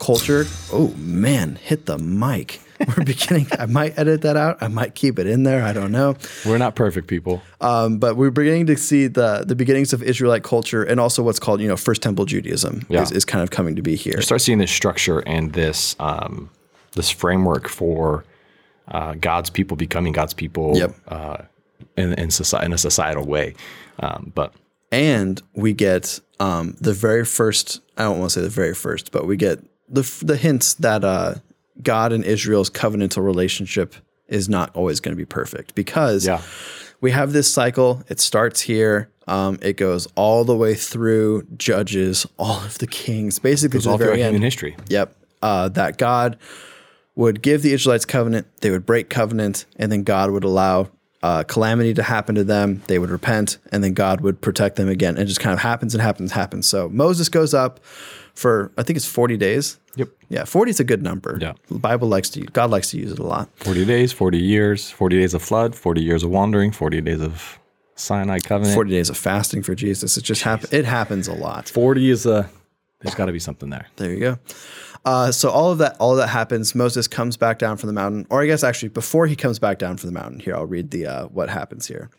[0.00, 0.46] culture.
[0.72, 2.60] Oh man, hit the mic.
[2.88, 3.46] We're beginning.
[3.58, 4.58] I might edit that out.
[4.62, 5.62] I might keep it in there.
[5.62, 6.16] I don't know.
[6.46, 7.42] We're not perfect people.
[7.60, 11.38] Um, but we're beginning to see the the beginnings of Israelite culture and also what's
[11.38, 13.02] called you know First Temple Judaism Yeah.
[13.02, 14.20] is, is kind of coming to be here.
[14.22, 16.50] start seeing this structure and this um,
[16.92, 18.24] this framework for
[18.88, 20.94] uh, God's people becoming God's people Yep.
[21.08, 21.36] uh,
[21.96, 23.54] in, in, society, in a societal way.
[24.00, 24.54] Um, but
[24.90, 29.12] and we get um, the very first i don't want to say the very first
[29.12, 31.34] but we get the, the hints that uh,
[31.82, 33.94] god and israel's covenantal relationship
[34.28, 36.40] is not always going to be perfect because Yeah.
[37.00, 42.26] we have this cycle it starts here um, it goes all the way through judges
[42.38, 44.76] all of the kings basically to the all throughout very human end history.
[44.88, 45.14] Yep.
[45.40, 46.36] Uh, that God
[47.14, 50.88] would give the Israelites covenant, they would break covenant, and then God would allow
[51.22, 52.82] uh, calamity to happen to them.
[52.88, 55.16] They would repent, and then God would protect them again.
[55.16, 56.66] It just kind of happens and happens and happens.
[56.66, 57.78] So Moses goes up
[58.34, 59.78] for I think it's forty days.
[59.96, 60.08] Yep.
[60.28, 61.38] Yeah, forty is a good number.
[61.40, 61.54] Yeah.
[61.68, 63.48] the Bible likes to God likes to use it a lot.
[63.56, 67.58] 40 days, 40 years, 40 days of flood, 40 years of wandering, 40 days of
[67.96, 68.74] Sinai covenant.
[68.74, 70.16] 40, days of fasting for Jesus.
[70.16, 70.72] It just happens.
[70.72, 71.68] It happens a lot.
[71.68, 72.48] 40 is a,
[73.00, 73.86] there's got to be something there.
[73.96, 74.38] There you go.
[75.04, 76.74] Uh, so all of that, all of that happens.
[76.74, 79.78] Moses comes back down from the mountain, or I guess actually before he comes back
[79.78, 80.40] down from the mountain.
[80.40, 82.10] Here, I'll read the uh, what happens here.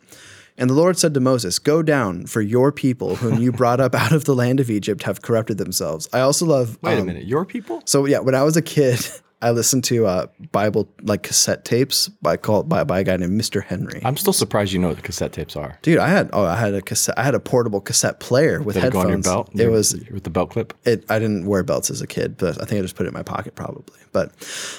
[0.62, 3.95] And the Lord said to Moses, "Go down, for your people, whom you brought up
[3.95, 6.78] out of the land of Egypt, have corrupted themselves." I also love.
[6.84, 7.26] Wait a um, minute.
[7.26, 7.82] Your people?
[7.86, 9.00] So yeah, when I was a kid,
[9.41, 13.39] I listened to uh, Bible like cassette tapes by called by, by a guy named
[13.39, 13.63] Mr.
[13.63, 14.01] Henry.
[14.06, 15.80] I'm still surprised you know what the cassette tapes are.
[15.82, 17.17] Dude, I had oh, I had a cassette.
[17.17, 19.49] I had a portable cassette player with Did it go on your belt?
[19.54, 20.73] It was with the belt clip.
[20.86, 23.10] it I didn't wear belts as a kid, but I think I just put it
[23.10, 23.97] in my pocket probably.
[24.12, 24.32] But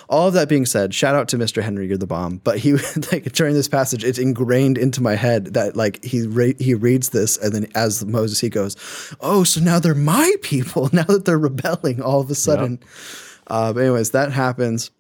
[0.09, 1.63] all of that being said, shout out to Mr.
[1.63, 2.37] Henry, you're the bomb.
[2.45, 2.73] But he
[3.13, 7.09] like during this passage, it's ingrained into my head that like he re- he reads
[7.09, 8.77] this and then as Moses he goes,
[9.21, 10.91] "Oh, so now they're my people.
[10.93, 12.79] Now that they're rebelling all of a sudden."
[13.47, 14.91] Uh, but anyways, that happens.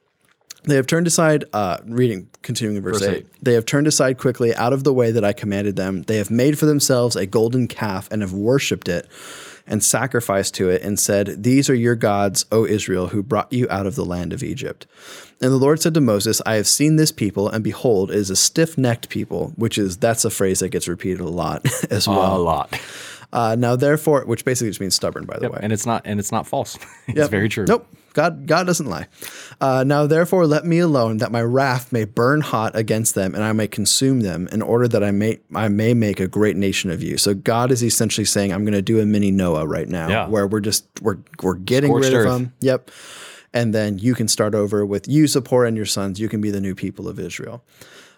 [0.64, 3.16] They have turned aside, uh, reading, continuing in verse, Verse 8.
[3.16, 3.26] eight.
[3.42, 6.02] They have turned aside quickly out of the way that I commanded them.
[6.02, 9.08] They have made for themselves a golden calf and have worshipped it
[9.66, 13.66] and sacrificed to it and said, These are your gods, O Israel, who brought you
[13.70, 14.86] out of the land of Egypt.
[15.40, 18.30] And the Lord said to Moses, I have seen this people, and behold, it is
[18.30, 22.06] a stiff necked people, which is, that's a phrase that gets repeated a lot as
[22.06, 22.36] well.
[22.36, 22.80] a lot.
[23.32, 25.58] Uh, now, therefore, which basically just means stubborn, by the way.
[25.60, 26.76] And it's not and it's not false.
[27.08, 27.30] it's Yep.
[27.30, 27.64] very true.
[27.66, 27.88] Nope.
[28.14, 29.06] God, God doesn't lie.
[29.60, 33.42] Uh, now, therefore, let me alone, that my wrath may burn hot against them, and
[33.42, 36.90] I may consume them, in order that I may I may make a great nation
[36.90, 37.16] of you.
[37.16, 40.28] So God is essentially saying, I'm going to do a mini Noah right now, Yeah.
[40.28, 42.26] where we're just we're we're getting Scorched rid earth.
[42.26, 42.52] of them.
[42.60, 42.90] Yep.
[43.54, 46.18] And then you can start over with you, Zipporah, and your sons.
[46.18, 47.62] You can be the new people of Israel.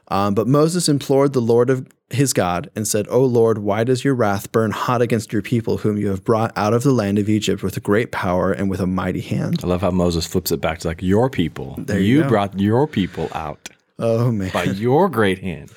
[0.09, 4.05] Um, but Moses implored the Lord of his God and said, O Lord, why does
[4.05, 7.19] your wrath burn hot against your people, whom you have brought out of the land
[7.19, 9.61] of Egypt with a great power and with a mighty hand?
[9.63, 11.79] I love how Moses flips it back to like your people.
[11.89, 14.51] you you brought your people out Oh man.
[14.53, 15.71] by your great hand.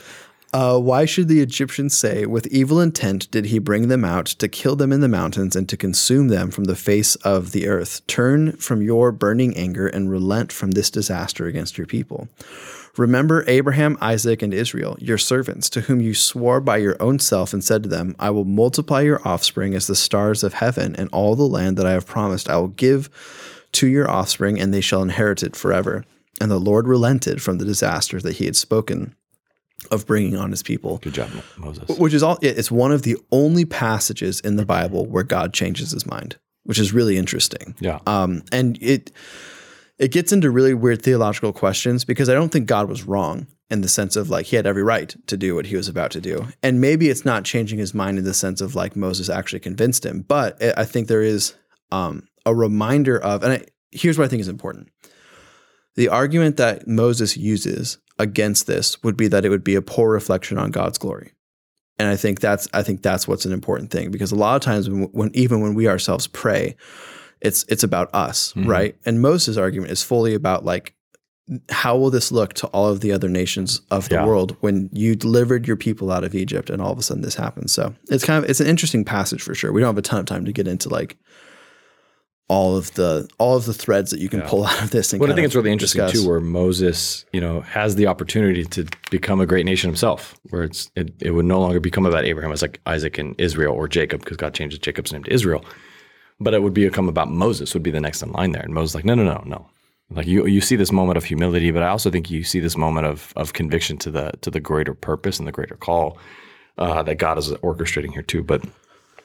[0.53, 4.47] Uh, why should the Egyptians say, with evil intent did he bring them out to
[4.47, 8.01] kill them in the mountains and to consume them from the face of the earth?
[8.07, 12.29] Turn from your burning anger and relent from this disaster against your people.
[12.97, 17.53] Remember Abraham, Isaac, and Israel, your servants, to whom you swore by your own self
[17.53, 21.09] and said to them, I will multiply your offspring as the stars of heaven, and
[21.11, 23.09] all the land that I have promised I will give
[23.73, 26.05] to your offspring, and they shall inherit it forever.
[26.41, 29.15] And the Lord relented from the disaster that he had spoken
[29.91, 30.97] of bringing on his people.
[30.97, 31.97] Good job, Moses.
[31.97, 35.91] Which is all it's one of the only passages in the Bible where God changes
[35.91, 37.75] his mind, which is really interesting.
[37.79, 37.99] Yeah.
[38.07, 39.11] Um, and it
[39.99, 43.81] it gets into really weird theological questions because I don't think God was wrong in
[43.81, 46.21] the sense of like he had every right to do what he was about to
[46.21, 46.47] do.
[46.63, 50.05] And maybe it's not changing his mind in the sense of like Moses actually convinced
[50.05, 51.55] him, but I think there is
[51.91, 54.89] um, a reminder of, and I, here's what I think is important.
[55.95, 60.11] The argument that Moses uses against this would be that it would be a poor
[60.11, 61.33] reflection on God's glory.
[61.99, 64.61] And I think that's I think that's what's an important thing because a lot of
[64.61, 66.75] times when, when even when we ourselves pray,
[67.41, 68.67] it's it's about us, Mhm.
[68.67, 68.95] right?
[69.05, 70.93] And Moses' argument is fully about like
[71.69, 74.25] how will this look to all of the other nations of the Yeah.
[74.25, 77.35] world when you delivered your people out of Egypt and all of a sudden this
[77.35, 77.71] happens.
[77.71, 79.71] So it's kind of it's an interesting passage for sure.
[79.71, 81.15] We don't have a ton of time to get into like
[82.49, 84.47] all of the all of the threads that you can Yeah.
[84.49, 85.11] pull out of this.
[85.13, 86.21] And But I think it's really interesting discuss.
[86.21, 90.63] too, where Moses, you know, has the opportunity to become a great nation himself, where
[90.63, 93.87] it's it, it would no longer become about Abraham as like Isaac and Israel or
[93.87, 95.63] Jacob, because God changes Jacob's name to Israel.
[96.39, 98.61] But it would become about Moses would be the next in line there.
[98.61, 99.69] And Moses is like, no, no, no, no.
[100.09, 102.77] Like you you see this moment of humility, but I also think you see this
[102.77, 106.17] moment of of conviction to the to the greater purpose and the greater call
[106.77, 108.41] uh, that God is orchestrating here too.
[108.43, 108.63] But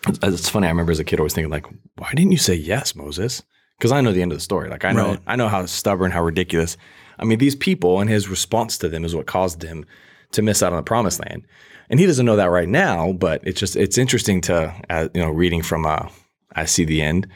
[0.09, 0.66] it's, it's funny.
[0.66, 3.42] I remember as a kid always thinking like, why didn't you say yes, Moses?
[3.79, 4.68] Because I know the end of the story.
[4.68, 5.20] Like I know Right.
[5.27, 6.77] I know how stubborn, how ridiculous.
[7.18, 9.85] I mean, these people and his response to them is what caused him
[10.33, 11.46] to miss out on the promised land.
[11.90, 15.20] And he doesn't know that right now, but it's just it's interesting to uh, you
[15.20, 16.09] know reading from uh,
[16.54, 17.26] I see the end.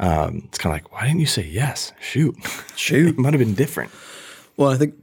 [0.00, 1.92] Um, it's kind of like, why didn't you say yes?
[2.00, 2.34] Shoot,
[2.76, 3.10] Shoot.
[3.10, 3.90] it might have been different.
[4.56, 4.94] Well, I think,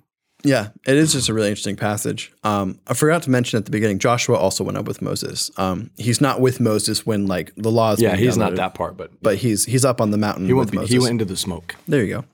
[0.43, 2.31] yeah, it is just a really interesting passage.
[2.43, 5.51] Um, I forgot to mention at the beginning, Joshua also went up with Moses.
[5.57, 8.01] Um, he's not with Moses when like the law is.
[8.01, 10.69] Yeah, he's not that part, but but he's he's up on the mountain he with
[10.69, 10.91] went Moses.
[10.91, 11.75] he went into the smoke.
[11.87, 12.25] There you go.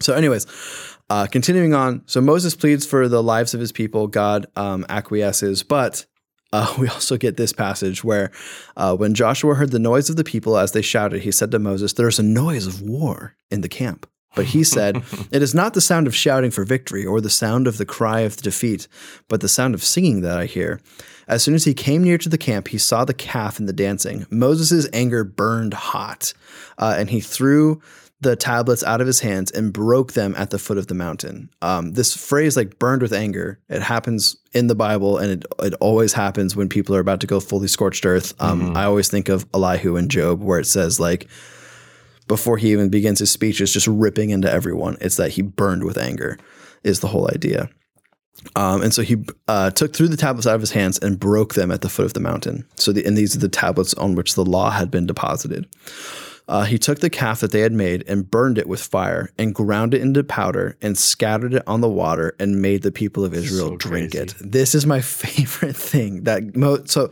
[0.00, 0.46] So, anyways,
[1.10, 2.02] uh, continuing on.
[2.06, 4.06] So Moses pleads for the lives of his people.
[4.06, 6.06] God um, acquiesces, but
[6.52, 8.30] uh, we also get this passage where
[8.76, 11.58] uh, when Joshua heard the noise of the people as they shouted, he said to
[11.58, 15.54] Moses, "There is a noise of war in the camp." But he said, It is
[15.54, 18.88] not the sound of shouting for victory or the sound of the cry of defeat,
[19.28, 20.80] but the sound of singing that I hear.
[21.28, 23.72] As soon as he came near to the camp, he saw the calf and the
[23.72, 24.26] dancing.
[24.30, 26.32] Moses' anger burned hot,
[26.78, 27.80] uh, and he threw
[28.22, 31.50] the tablets out of his hands and broke them at the foot of the mountain.
[31.60, 35.74] Um, this phrase, like burned with anger, it happens in the Bible, and it it
[35.80, 38.32] always happens when people are about to go fully scorched earth.
[38.40, 41.28] Um, I always think of Elihu and Job, where it says like
[42.28, 44.96] before he even begins his speech is just ripping into everyone.
[45.00, 46.38] It's that he burned with anger,
[46.84, 47.68] is the whole idea.
[48.56, 49.16] Um, and so he
[49.48, 52.06] uh, took threw the tablets out of his hands and broke them at the foot
[52.06, 52.66] of the mountain.
[52.76, 55.68] So the, and these are the tablets on which the law had been deposited.
[56.48, 59.54] Uh, he took the calf that they had made and burned it with fire and
[59.54, 63.32] ground it into powder and scattered it on the water and made the people of
[63.32, 64.24] Israel So drink crazy.
[64.24, 64.34] it.
[64.40, 67.10] This is my favorite thing that Mo- so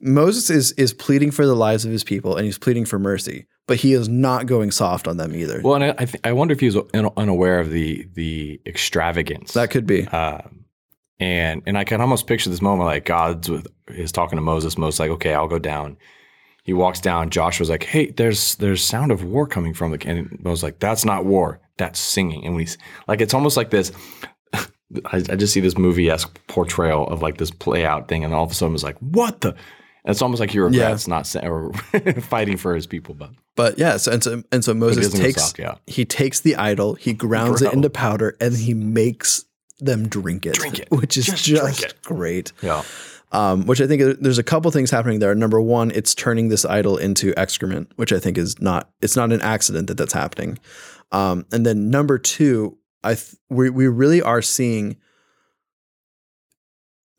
[0.00, 3.46] Moses is is pleading for the lives of his people and he's pleading for mercy,
[3.66, 5.60] but he is not going soft on them either.
[5.64, 8.60] Well, and I I, th- I wonder if he was un- unaware of the the
[8.66, 10.06] extravagance that could be.
[10.08, 10.66] Um,
[11.18, 14.76] and and I can almost picture this moment like God's with is talking to Moses.
[14.76, 15.96] Moses like, okay, I'll go down.
[16.66, 17.30] He walks down.
[17.30, 20.04] Joshua's like, hey, there's there's sound of war coming from the.
[20.04, 21.60] And Moses like, that's not war.
[21.76, 22.44] That's singing.
[22.44, 22.76] And when he's
[23.06, 23.92] like, it's almost like this.
[24.52, 28.34] I, I just see this movie esque portrayal of like this play out thing, and
[28.34, 29.50] all of a sudden it's like, what the.
[29.50, 31.72] And it's almost like he regrets not sa- or
[32.20, 35.58] fighting for his people, but But yeah, so and so and so Moses takes soft,
[35.60, 35.76] yeah.
[35.86, 37.70] he takes the idol, he grounds Bro.
[37.70, 39.44] it into powder, and he makes
[39.78, 40.54] them drink it.
[40.54, 40.88] Drink it.
[40.90, 42.52] Which is Just just, great.
[42.60, 42.82] yeah,
[43.32, 45.34] Um, which I think there's a couple things happening there.
[45.34, 49.32] Number one, it's turning this idol into excrement, which I think is not it's not
[49.32, 50.58] an accident that that's happening.
[51.10, 54.96] Um, and then number two, I th- we we really are seeing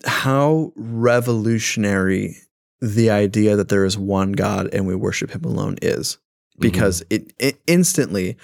[0.05, 2.37] how revolutionary
[2.79, 6.19] the idea that there is one God and we worship Him alone is,
[6.57, 8.37] because it, it instantly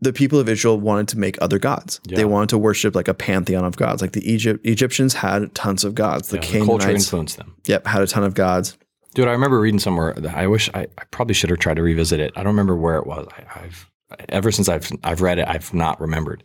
[0.00, 2.00] the people of Israel wanted to make other gods.
[2.04, 2.16] Yeah.
[2.16, 4.00] They wanted to worship like a pantheon of gods.
[4.00, 6.28] Like the Egypt Egyptians had tons of gods.
[6.28, 7.54] The yeah, the culture influenced them.
[7.66, 8.76] yep, had a ton of gods.
[9.14, 10.14] Dude, I remember reading somewhere.
[10.14, 12.32] That I wish I, I probably should have tried to revisit it.
[12.36, 13.26] I don't remember where it was.
[13.36, 13.90] I, I've
[14.28, 16.42] ever since I've I've read it, I've not remembered.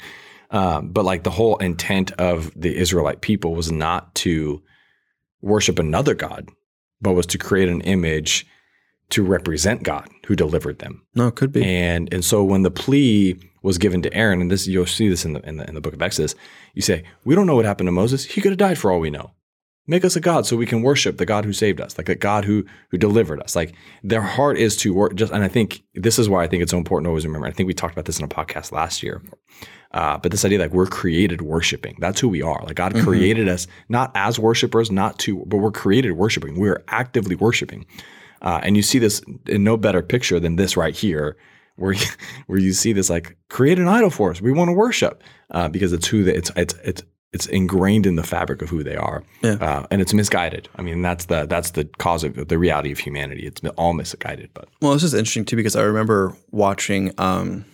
[0.51, 4.61] Um, but like the whole intent of the Israelite people was not to
[5.41, 6.49] worship another God,
[7.01, 8.45] but was to create an image
[9.09, 11.05] to represent God who delivered them.
[11.13, 11.63] No, it could be.
[11.63, 15.25] And and so when the plea was given to Aaron, and this you'll see this
[15.25, 16.35] in the in the, in the book of Exodus,
[16.75, 18.23] you say, We don't know what happened to Moses.
[18.23, 19.31] He could have died for all we know.
[19.87, 22.15] Make us a God so we can worship the God who saved us, like the
[22.15, 23.55] God who who delivered us.
[23.55, 26.61] Like their heart is to work just and I think this is why I think
[26.61, 27.47] it's so important to always remember.
[27.47, 29.21] I think we talked about this in a podcast last year.
[29.91, 31.95] Uh, but this idea like we're created worshiping.
[31.99, 32.63] That's who we are.
[32.65, 36.59] Like God created us not as worshipers, not to, but we're created worshiping.
[36.59, 37.85] We're actively worshiping.
[38.41, 41.37] Uh, and you see this in no better picture than this right here,
[41.75, 42.05] where you,
[42.47, 44.41] where you see this like create an idol for us.
[44.41, 45.21] We want to worship
[45.51, 47.03] uh, because it's who they, it's it's it's
[47.33, 49.55] it's ingrained in the fabric of who they are, Yeah.
[49.59, 50.69] uh, and it's misguided.
[50.77, 53.45] I mean, that's the that's the cause of the reality of humanity.
[53.45, 57.11] It's all misguided, but Well, this is interesting too because I remember watching.
[57.17, 57.65] Um,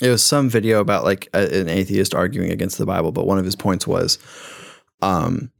[0.00, 3.38] it was some video about like a, an atheist arguing against the Bible, but one
[3.38, 4.18] of his points was,
[5.00, 5.50] um,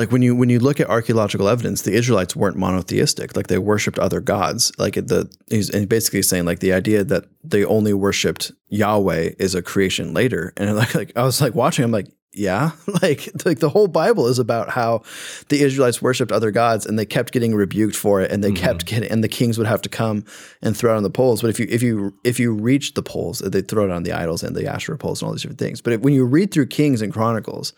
[0.00, 3.58] like when you when you look at archaeological evidence, the Israelites weren't monotheistic; like they
[3.58, 4.72] worshipped other gods.
[4.78, 9.54] Like the he's and basically saying like the idea that they only worshipped Yahweh is
[9.54, 12.08] a creation later, and like like I was like watching, I'm like.
[12.32, 12.70] Yeah,
[13.02, 15.02] like like the whole Bible is about how
[15.48, 18.64] the Israelites worshipped other gods and they kept getting rebuked for it and they mm-hmm.
[18.64, 20.24] kept getting and the kings would have to come
[20.62, 21.42] and throw it on the poles.
[21.42, 24.12] But if you if you if you reach the poles, they throw it on the
[24.12, 25.80] idols and the Asherah poles and all these different things.
[25.80, 27.72] But if, when you read through Kings and Chronicles,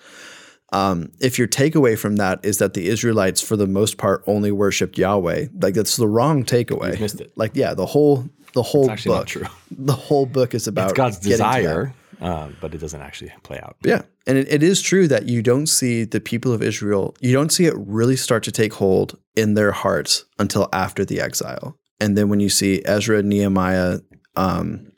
[0.72, 4.50] um, if your takeaway from that is that the Israelites, for the most part, only
[4.50, 6.98] worshipped Yahweh, like that's the wrong takeaway.
[6.98, 7.32] missed it.
[7.36, 9.28] Like yeah, the whole the whole book,
[9.70, 11.56] the whole book is about it's God's getting to that.
[11.58, 13.76] desire, uh, but it doesn't actually play out.
[13.84, 14.02] Yeah.
[14.26, 17.50] And it, it is true that you don't see the people of Israel, you don't
[17.50, 21.76] see it really start to take hold in their hearts until after the exile.
[22.00, 24.00] And then when you see Ezra, Nehemiah,
[24.36, 24.92] um,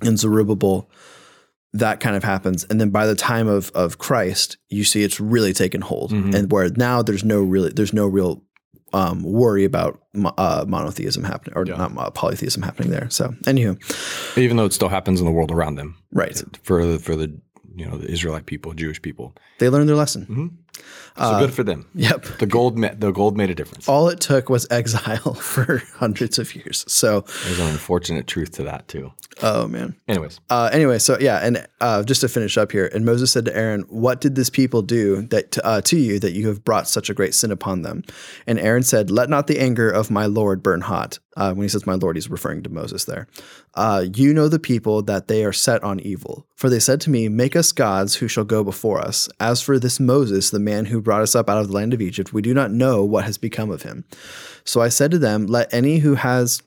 [0.00, 0.88] and Zerubbabel,
[1.74, 2.64] that kind of happens.
[2.70, 6.12] And then by the time of of Christ, you see it's really taken hold.
[6.12, 6.34] Mhm.
[6.34, 8.42] And where now there's no really there's no real
[8.92, 10.00] um, worry about
[10.38, 11.76] uh, monotheism happening or Yeah.
[11.76, 13.08] not mo- polytheism happening there.
[13.10, 13.76] So anywho,
[14.38, 16.40] Even though it still happens in the world around them, right.
[16.62, 17.28] for the, for the
[17.74, 20.26] you know the Israelite people, Jewish people, They learned their lesson.
[20.26, 20.80] so
[21.16, 21.86] Uh, good for them.
[21.94, 22.24] Yep.
[22.38, 23.88] The gold, ma- the gold made a difference.
[23.88, 26.84] all it took was exile for hundreds of years.
[26.88, 29.12] So, There's an unfortunate truth to that too.
[29.42, 29.94] oh man.
[30.08, 33.44] Anyways, Uh, anyway, so yeah, and uh, just to finish up here, and Moses said
[33.46, 36.88] to Aaron, "What did this people do that uh, to you that you have brought
[36.88, 38.02] such a great sin upon them?"
[38.46, 41.68] And Aaron said, "Let not the anger of my Lord burn hot." Uh, when he
[41.68, 43.26] says "my Lord," he's referring to Moses there.
[43.74, 47.10] Uh, you know the people that they are set on evil, for they said to
[47.10, 50.86] me, "Make us gods who shall go before us." As for this Moses, the man
[50.86, 53.24] who brought us up out of the land of Egypt, we do not know what
[53.24, 54.04] has become of him.
[54.64, 56.62] So I said to them, Let any who has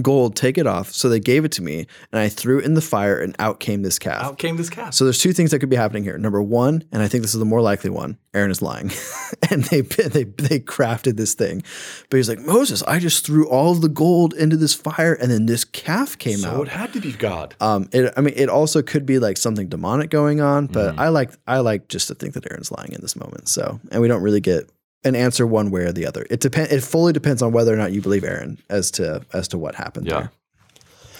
[0.00, 0.92] gold take it off.
[0.92, 3.60] So they gave it to me, and I threw it in the fire, and out
[3.60, 4.22] came this calf.
[4.24, 4.94] out came this calf.
[4.94, 6.16] So there's two things that could be happening here.
[6.16, 8.90] Number one, and I think this is the more likely one, Aaron is lying,
[9.50, 11.62] and they they they crafted this thing.
[12.08, 15.30] But he's like Moses, I just threw all of the gold into this fire, and
[15.30, 16.56] then this calf came so out.
[16.56, 17.54] So it had to be God.
[17.60, 20.72] Um, it, I mean, it also could be like something demonic going on, Mm.
[20.72, 23.48] but I like I like just to think that Aaron's lying in this moment.
[23.48, 24.70] So, and we don't really get
[25.04, 26.26] an answer one way or the other.
[26.30, 26.70] It depend.
[26.72, 29.74] It fully depends on whether or not you believe Aaron as to as to what
[29.74, 30.32] happened yeah, there.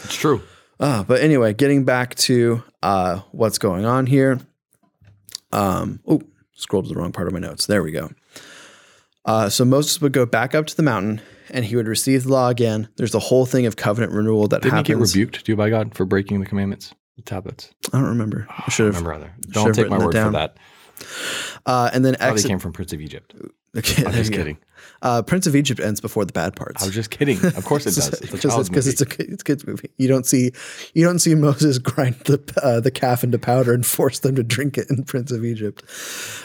[0.04, 0.42] it's true.
[0.80, 4.40] Uh, but anyway, getting back to uh, what's going on here.
[5.52, 6.22] Um, oh,
[6.54, 7.66] scrolled to the wrong part of my notes.
[7.66, 8.10] There we go.
[9.24, 11.20] Uh, so Moses would go back up to the mountain
[11.50, 12.88] and he would receive the law again.
[12.96, 15.14] There's the whole thing of covenant renewal that Didn't he get happens.
[15.14, 17.70] rebuked too by God for breaking the commandments, the tablets?
[17.92, 18.46] I don't remember.
[18.48, 18.96] I I should have.
[18.96, 19.34] remember either.
[19.50, 20.32] Don't take my word down.
[20.32, 20.56] for that.
[21.66, 22.48] Uh, and then Probably exit.
[22.48, 23.34] came from Prince of Egypt.
[23.74, 24.58] Okay, I'm just kidding.
[25.00, 26.82] Uh, Prince of Egypt ends before the bad parts.
[26.82, 27.42] I was just kidding.
[27.42, 28.08] Of course it does.
[28.08, 28.90] It's because child's it's, 'cause movie.
[28.90, 29.88] it's a it's a kids movie.
[29.96, 30.50] You don't see
[30.92, 34.42] you don't see Moses grind the uh, the calf into powder and force them to
[34.42, 35.82] drink it in Prince of Egypt.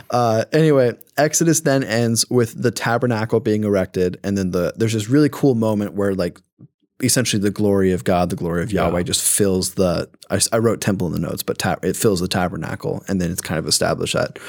[0.10, 5.10] Uh, anyway, Exodus then ends with the tabernacle being erected, and then the there's this
[5.10, 6.40] really cool moment where like
[7.04, 9.04] essentially the glory of God, the glory of Yahweh, Yeah.
[9.04, 10.10] just fills the.
[10.30, 13.32] I, I wrote temple in the notes, but ta- it fills the tabernacle, and then
[13.32, 14.40] it's kind of established that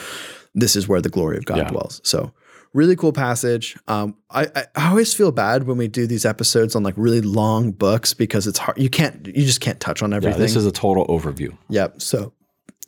[0.55, 1.69] this is where the glory of God Yeah.
[1.69, 2.01] dwells.
[2.05, 2.33] So
[2.75, 3.77] really cool passage.
[3.89, 4.47] Um, I,
[4.77, 8.47] I always feel bad when we do these episodes on like really long books because
[8.47, 8.79] it's hard.
[8.79, 10.41] You can't you just can't touch on yeah, everything.
[10.41, 11.57] this is a total overview.
[11.69, 12.01] yep.
[12.03, 12.33] So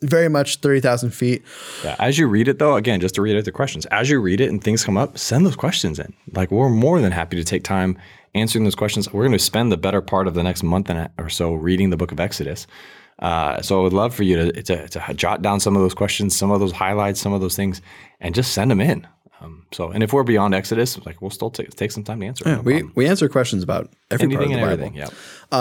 [0.03, 1.43] very much thirty thousand feet.
[1.83, 1.95] Yeah.
[1.99, 4.49] As you read it, though, again, just to reiterate the questions, as you read it
[4.49, 6.13] and things come up, send those questions in.
[6.33, 7.97] Like we're more than happy to take time
[8.33, 9.11] answering those questions.
[9.11, 11.97] We're going to spend the better part of the next month or so reading the
[11.97, 12.65] Book of Exodus.
[13.21, 15.93] Uh, so I would love for you to, to to jot down some of those
[15.93, 17.81] questions, some of those highlights, some of those things,
[18.19, 19.07] and just send them in.
[19.41, 22.27] Um, so, and if we're beyond Exodus, like we'll still take take some time to
[22.27, 22.43] answer.
[22.47, 22.93] Yeah, no we problem.
[22.95, 24.85] we answer questions about every anything part of the Bible.
[24.85, 24.95] everything.
[24.95, 25.09] Yeah.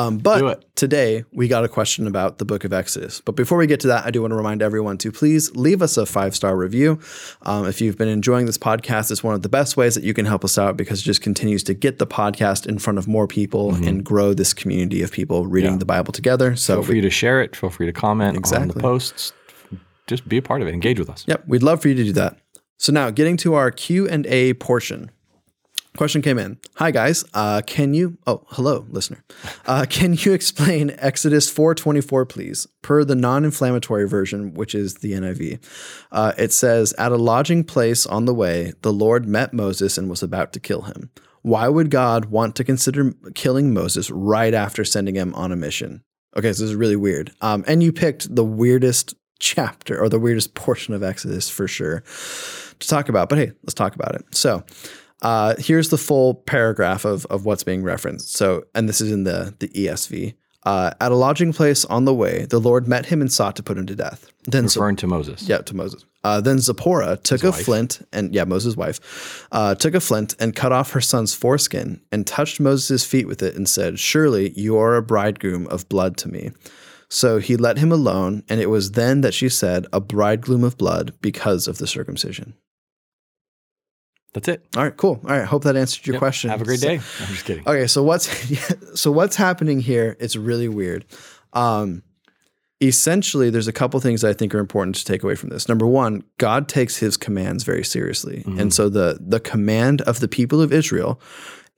[0.06, 3.20] Um, but today we got a question about the book of Exodus.
[3.22, 5.80] But before we get to that, I do want to remind everyone to please leave
[5.80, 6.98] us a five star review.
[7.42, 10.12] Um, if you've been enjoying this podcast, it's one of the best ways that you
[10.12, 13.08] can help us out because it just continues to get the podcast in front of
[13.08, 15.74] more people and grow this community of people reading Mm-hmm.
[15.76, 15.78] Yeah.
[15.78, 16.54] the Bible together.
[16.56, 17.56] So Feel free to share it.
[17.56, 19.32] Feel free to comment on the posts.
[20.06, 20.74] Just be a part of it.
[20.74, 21.24] Engage with us.
[21.28, 22.36] Yep, we'd love for you to do that.
[22.80, 25.10] So now, getting to our Q and A portion.
[25.98, 26.58] Question came in.
[26.76, 28.16] Hi guys, uh, can you?
[28.26, 29.22] Oh, hello, listener.
[29.66, 32.66] Uh, can you explain Exodus four twenty four, please?
[32.80, 35.62] Per the non-inflammatory version, which is the NIV,
[36.10, 40.08] uh, it says, "At a lodging place on the way, the Lord met Moses and
[40.08, 41.10] was about to kill him.
[41.42, 46.02] Why would God want to consider killing Moses right after sending him on a mission?"
[46.34, 47.30] Okay, so this is really weird.
[47.42, 52.04] Um, and you picked the weirdest chapter or the weirdest portion of Exodus for sure
[52.80, 53.28] to talk about.
[53.28, 54.24] But hey, let's talk about it.
[54.34, 54.64] So
[55.22, 58.34] uh, here's the full paragraph of, of what's being referenced.
[58.34, 60.34] So, and this is in the, the ESV.
[60.62, 63.62] Uh, at a lodging place on the way, the Lord met him and sought to
[63.62, 64.30] put him to death.
[64.44, 65.48] Then Zip- Referring to Moses.
[65.48, 66.04] yeah, to Moses.
[66.22, 67.64] Uh, then Zipporah took a wife.
[67.64, 72.02] flint and yeah, Moses' wife, uh, took a flint and cut off her son's foreskin
[72.12, 76.18] and touched Moses' feet with it and said, "Surely you are a bridegroom of blood
[76.18, 76.50] to me."
[77.08, 80.76] So he let him alone, and it was then that she said, "A bridegroom of
[80.76, 82.52] blood because of the circumcision."
[84.32, 84.64] That's it.
[84.76, 85.20] All right, cool.
[85.24, 86.20] All right, hope that answered your Yep.
[86.20, 86.50] question.
[86.50, 86.94] Have a great So- day.
[87.20, 87.64] I'm just kidding.
[87.66, 88.28] Okay, so what's
[89.00, 90.16] so what's happening here?
[90.20, 91.04] It's really weird.
[91.52, 92.02] Um,
[92.80, 95.68] essentially, there's a couple things that I think are important to take away from this.
[95.68, 98.60] Number one, God takes His commands very seriously, Mm-hmm.
[98.60, 101.20] and so the the command of the people of Israel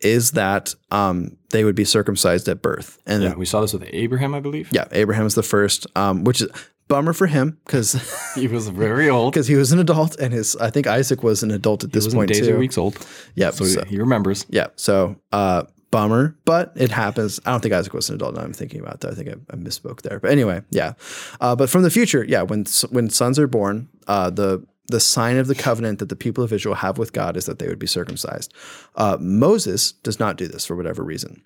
[0.00, 2.98] is that um, they would be circumcised at birth.
[3.07, 4.68] And Yeah, we saw this with Abraham, I believe.
[4.72, 6.48] yeah, Abraham is the first, um, which is
[6.93, 7.88] bummer for him because
[8.34, 9.32] He was very old.
[9.32, 12.05] because he was an adult, and his I think Isaac was an adult at this
[12.05, 12.55] He wasn't point days too.
[12.55, 12.95] or weeks old.
[13.34, 14.47] Yeah, So, so- he remembers.
[14.59, 14.68] Yeah.
[14.76, 17.38] So, uh, bummer, but it happens.
[17.45, 18.34] I don't think Isaac was an adult.
[18.36, 19.11] Now I'm thinking about that.
[19.12, 20.18] I think I, I misspoke there.
[20.20, 20.93] But anyway, yeah.
[21.40, 22.64] Uh, but from the future, yeah, when
[22.97, 24.51] when sons are born, uh, the
[24.88, 27.59] the sign of the covenant that the people of Israel have with God is that
[27.59, 28.53] they would be circumcised.
[28.97, 31.43] Uh, Moses does not do this for whatever reason.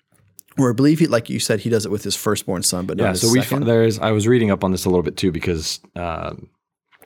[0.57, 2.97] Or I believe he, like you said, he does it with his firstborn son, but
[2.97, 3.13] Yeah.
[3.13, 3.65] So we second.
[3.65, 6.49] there's I was reading up on this a little bit too because um,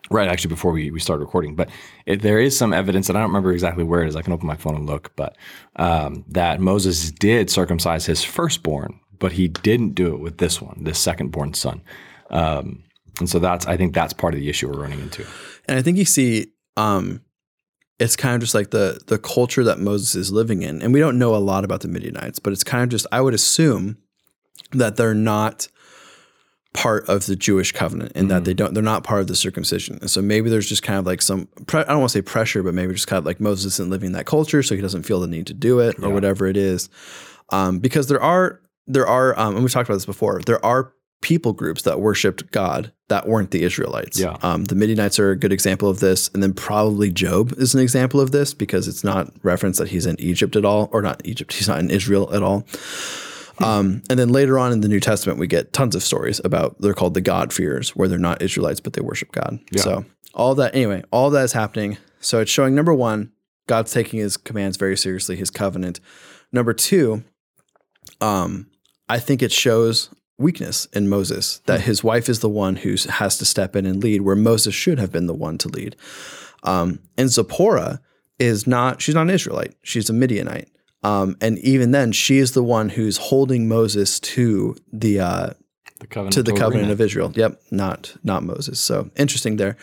[0.10, 1.70] right actually before we we started recording, but
[2.06, 4.16] it, there is some evidence and I don't remember exactly where it is.
[4.16, 5.38] I can open my phone and look, but
[5.76, 10.84] um, that Moses did circumcise his firstborn, but he didn't do it with this one,
[10.84, 11.82] this secondborn son.
[12.30, 12.84] Um,
[13.20, 15.26] and so that's I think that's part of the issue we're running into.
[15.66, 16.47] And I think you see,
[16.78, 17.22] um,
[18.02, 20.99] it's kind of just like the the culture that Moses is living in, and we
[20.99, 23.97] don't know a lot about the Midianites, but it's kind of just I would assume
[24.72, 25.68] that they're not
[26.74, 29.99] part of the Jewish covenant, and that they don't they're not part of the circumcision,
[30.02, 32.24] and so maybe there's just kind of like some pre- I don't want to say
[32.24, 34.82] pressure, but maybe just kind of like Moses isn't living in that culture, so he
[34.82, 36.89] doesn't feel the need to do it or whatever it is,
[37.49, 40.91] um, because there are there are um, and we've talked about this before there are
[41.22, 44.20] people groups that worshipped God that weren't the Israelites.
[44.20, 44.38] Yeah.
[44.42, 46.30] Um, the Midianites are a good example of this.
[46.34, 50.06] And then probably Job is an example of this because it's not referenced that he's
[50.06, 52.66] in Egypt at all, or not Egypt, he's not in Israel at all.
[53.60, 56.82] Um, and then later on in the New Testament, we get tons of stories about
[56.82, 59.60] they're called the God-fearers, where they're not Israelites, but they worship God.
[59.76, 61.98] So all that, anyway, all that is happening.
[62.22, 63.32] So it's showing number one,
[63.68, 66.00] God's taking his commands very seriously, his covenant.
[66.52, 67.24] Number two,
[68.20, 68.68] um,
[69.08, 70.10] I think it shows
[70.42, 74.04] weakness in Moses that his wife is the one who has to step in and
[74.04, 75.96] lead, where Moses should have been the one to lead.
[76.64, 78.02] Um, and Zipporah
[78.39, 80.70] is not; she's not an Israelite; she's a Midianite.
[81.04, 85.50] Um, and even then, she is the one who's holding Moses to the uh,
[86.00, 86.92] The covenant to the covenant agreement.
[86.92, 87.32] of Israel.
[87.36, 88.80] Yep, not not Moses.
[88.80, 89.78] So interesting there.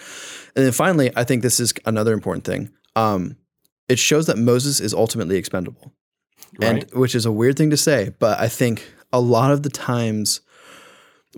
[0.54, 2.70] And then finally, I think this is another important thing.
[2.94, 3.36] Um,
[3.88, 5.92] it shows that Moses is ultimately expendable
[6.60, 9.70] and which is a weird thing to say, but I think a lot of the
[9.70, 10.40] times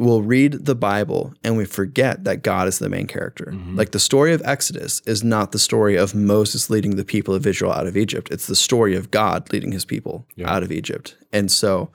[0.01, 3.51] we'll read the Bible and we forget that God is the main character.
[3.53, 3.77] Mm-hmm.
[3.77, 7.47] Like the story of Exodus is not the story of Moses leading the people of
[7.47, 8.29] Israel out of Egypt.
[8.31, 11.17] It's the story of God leading his people out of Egypt.
[11.35, 11.91] And so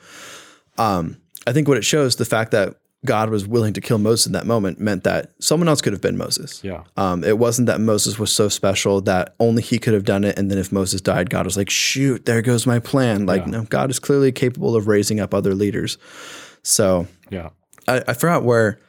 [0.77, 2.75] um, I think what it shows, the fact that
[3.05, 6.01] God was willing to kill Moses in that moment meant that someone else could have
[6.01, 6.63] been Moses.
[6.63, 6.83] Yeah.
[6.97, 10.37] Um, it wasn't that Moses was so special that only he could have done it.
[10.37, 13.25] And then if Moses died, God was like, shoot, there goes my plan.
[13.25, 15.97] Like, no, God is clearly capable of raising up other leaders.
[16.61, 17.49] So Yeah.
[17.87, 18.79] I, I forgot where,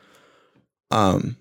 [0.90, 1.36] um,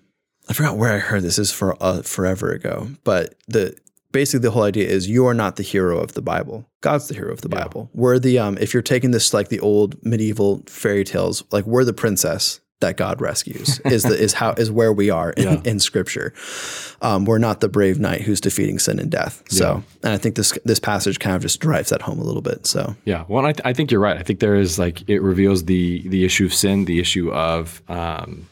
[0.48, 3.76] I forgot where I heard this is for uh, forever ago, but the
[4.12, 6.68] basically the whole idea is you are not the hero of the Bible.
[6.80, 7.90] God's the hero of the Bible.
[7.92, 11.84] We're the um, if you're taking this like the old medieval fairy tales, like we're
[11.84, 15.60] the princess that God rescues is the is how is where we are in, Yeah.
[15.64, 16.34] in Scripture.
[17.00, 19.42] Um, we're not the brave knight who's defeating sin and death.
[19.48, 22.42] So, and I think this this passage kind of just drives that home a little
[22.42, 22.66] bit.
[22.66, 24.16] So, Yeah, well, I, th- I think you're right.
[24.18, 27.82] I think there is like it reveals the the issue of sin, the issue of
[27.88, 28.46] um,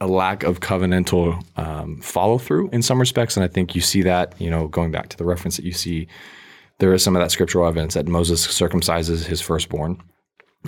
[0.00, 4.02] a lack of covenantal um, follow through in some respects, and I think you see
[4.02, 4.34] that.
[4.40, 6.08] You know, going back to the reference that you see,
[6.78, 10.00] there is some of that scriptural evidence that Moses circumcises his firstborn.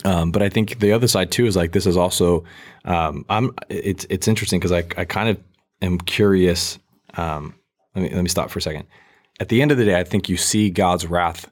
[0.04, 2.44] Um, but I think the other side too is like this is also
[2.84, 5.38] um, I'm it's it's interesting because I I kind of
[5.82, 6.78] am curious.
[7.16, 7.54] Um,
[7.94, 8.86] let me let me stop for a second.
[9.40, 11.50] At the end of the day, I think you see God's wrath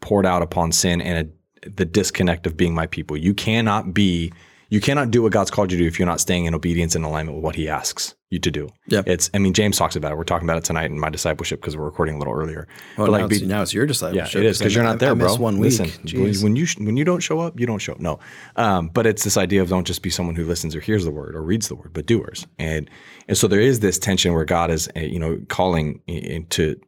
[0.00, 1.28] poured out upon sin and
[1.64, 3.16] a, the disconnect of being my people.
[3.16, 4.32] You cannot be,
[4.70, 6.94] you cannot do what God's called you to do if you're not staying in obedience
[6.94, 8.68] and alignment with what He asks you to do.
[8.88, 9.02] Yeah.
[9.06, 9.30] it's.
[9.32, 10.16] I mean, James talks about it.
[10.18, 12.68] We're talking about it tonight in my discipleship because we're recording a little earlier.
[12.98, 14.98] well, but now, like, it's, be- now it's your yeah, it is because you're not
[14.98, 15.34] there, I, I bro.
[15.36, 15.78] one week.
[15.78, 16.42] Listen, Jeez.
[16.44, 18.00] when you sh- when you don't show up, you don't show up.
[18.00, 18.18] No,
[18.56, 21.10] um, but it's this idea of don't just be someone who listens or hears the
[21.10, 22.46] word or reads the word, but doers.
[22.58, 22.90] And
[23.28, 26.78] and so there is this tension where God is, uh, you know, calling i- into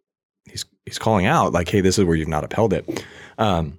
[0.50, 3.04] he's he's calling out like, hey, this is where you've not upheld it.
[3.38, 3.78] Um,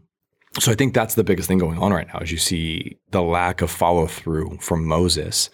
[0.59, 3.21] so I think that's the biggest thing going on right now is you see the
[3.21, 5.49] lack of follow through from Moses.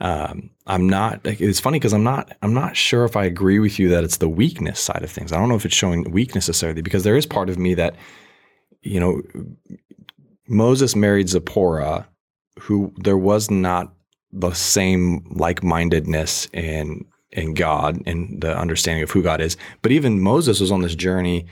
[0.00, 1.20] Um, I'm not.
[1.24, 2.36] It's funny because I'm not.
[2.42, 5.32] I'm not sure if I agree with you that it's the weakness side of things.
[5.32, 7.94] I don't know if it's showing weakness necessarily because there is part of me that,
[8.82, 9.22] you know,
[10.48, 12.08] Moses married Zipporah,
[12.58, 13.92] who there was not
[14.32, 19.56] the same like mindedness in in God and the understanding of who God is.
[19.82, 21.46] But even Moses was on this journey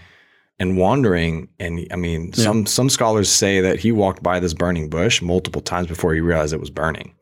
[0.58, 1.48] and wandering.
[1.58, 5.62] And I mean, some some scholars say that he walked by this burning bush multiple
[5.62, 7.14] times before he realized it was burning.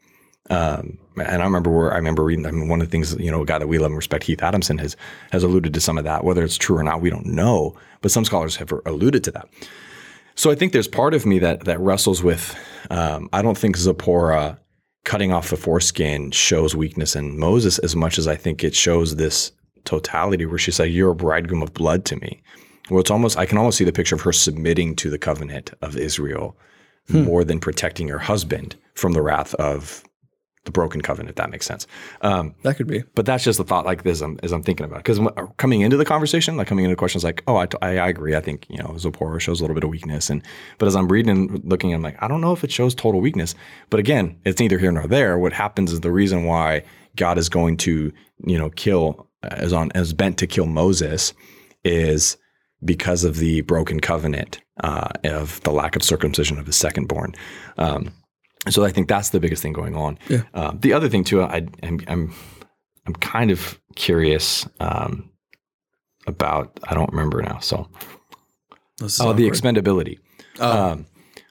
[0.49, 2.47] Um, and I remember where I remember reading.
[2.47, 4.25] I mean, one of the things you know, a guy that we love and respect,
[4.25, 4.97] Heath Adamson, has
[5.33, 6.25] has alluded to some of that.
[6.25, 7.77] Whether it's true or not, we don't know.
[8.01, 9.49] But some scholars have alluded to that.
[10.35, 12.57] So I think there's part of me that that wrestles with.
[12.91, 14.59] Um, I don't think Zipporah
[15.05, 19.17] cutting off the foreskin shows weakness in Moses as much as I think it shows
[19.17, 19.53] this
[19.85, 22.43] totality where she said, "You're a bridegroom of blood to me."
[22.91, 25.73] Well, it's almost I can almost see the picture of her submitting to the covenant
[25.83, 26.57] of Israel
[27.09, 30.03] more than protecting her husband from the wrath of
[30.65, 31.31] the broken covenant.
[31.31, 31.87] If that makes sense.
[32.21, 33.05] Um, that could be.
[33.15, 35.05] but that's just the thought like this I'm, as I'm thinking about it.
[35.05, 35.21] Because
[35.57, 38.35] coming into the conversation, like coming into questions like, oh, I agree.
[38.35, 40.29] I think, you know, Zipporah shows a little bit of weakness.
[40.29, 40.43] And,
[40.79, 43.21] but as I'm reading and looking, I'm like, I don't know if it shows total
[43.21, 43.55] weakness.
[43.89, 45.39] But again, it's neither here nor there.
[45.39, 46.83] What happens is the reason why
[47.15, 48.13] God is going to,
[48.45, 51.33] you know, kill, is on, is bent to kill Moses
[51.85, 52.37] is
[52.87, 57.35] because of the broken covenant uh, of the lack of circumcision of his second born.
[57.77, 58.13] Um,
[58.69, 60.19] so I think that's the biggest thing going on.
[60.29, 60.43] Yeah.
[60.55, 62.35] Uh, the other thing too, I, I'm, I'm
[63.07, 65.31] I'm kind of curious um,
[66.27, 66.79] about.
[66.85, 67.59] I don't remember now.
[67.61, 67.89] So
[69.21, 70.19] oh, the expendability.
[70.59, 70.93] Oh.
[70.93, 71.07] Um,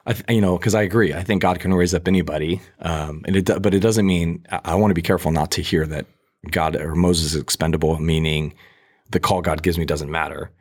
[0.07, 1.13] I, th- you know, because I agree.
[1.13, 3.45] I think God can raise up anybody, um, and it.
[3.45, 6.05] do- But it doesn't mean I, I want to be careful not to hear that
[6.51, 8.53] God or Moses is expendable, meaning
[9.11, 10.51] the call God gives me doesn't matter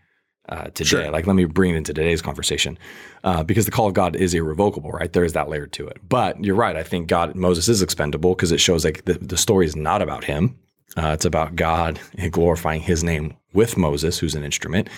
[0.48, 0.84] uh, today.
[0.84, 1.10] Sure.
[1.10, 2.78] Like, let me bring it into today's conversation
[3.22, 5.12] uh, because the call of God is irrevocable, right?
[5.12, 5.98] There is that layer to it.
[6.08, 6.76] But you're right.
[6.76, 10.02] I think God, Moses is expendable because it shows like the, the story is not
[10.02, 10.58] about him.
[10.96, 11.98] Uh, it's about God
[12.30, 14.88] glorifying His name with Moses, who's an instrument.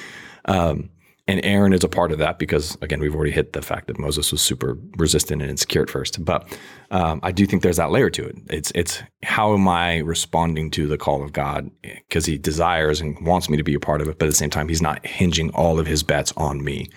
[0.46, 0.90] Um,
[1.28, 3.98] and Aaron is a part of that because, again, we've already hit the fact that
[3.98, 6.24] Moses was super resistant and insecure at first.
[6.24, 6.46] But
[6.92, 8.36] um, I do think there's that layer to it.
[8.48, 13.18] It's it's how am I responding to the call of God because He desires and
[13.26, 15.04] wants me to be a part of it, but at the same time, He's not
[15.04, 16.88] hinging all of His bets on me.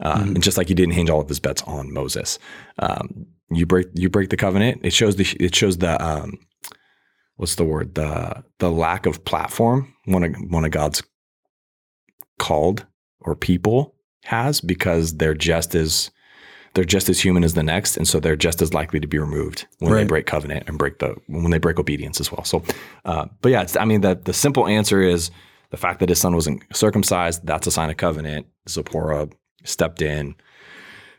[0.00, 2.38] Uh, And just like He didn't hinge all of His bets on Moses,
[2.78, 4.80] um, you break you break the covenant.
[4.84, 6.38] It shows the it shows the um,
[7.36, 11.02] what's the word the the lack of platform one of one of God's
[12.38, 12.84] called
[13.20, 13.94] or people
[14.24, 16.10] has because they're just as
[16.74, 19.18] they're just as human as the next, and so they're just as likely to be
[19.18, 22.44] removed when they break covenant and break the when they break obedience as well.
[22.44, 22.62] So,
[23.04, 25.30] uh, but yeah, it's, I mean the the simple answer is
[25.70, 27.46] the fact that his son wasn't circumcised.
[27.46, 28.46] That's a sign of covenant.
[28.68, 29.28] Zipporah
[29.64, 30.34] stepped in,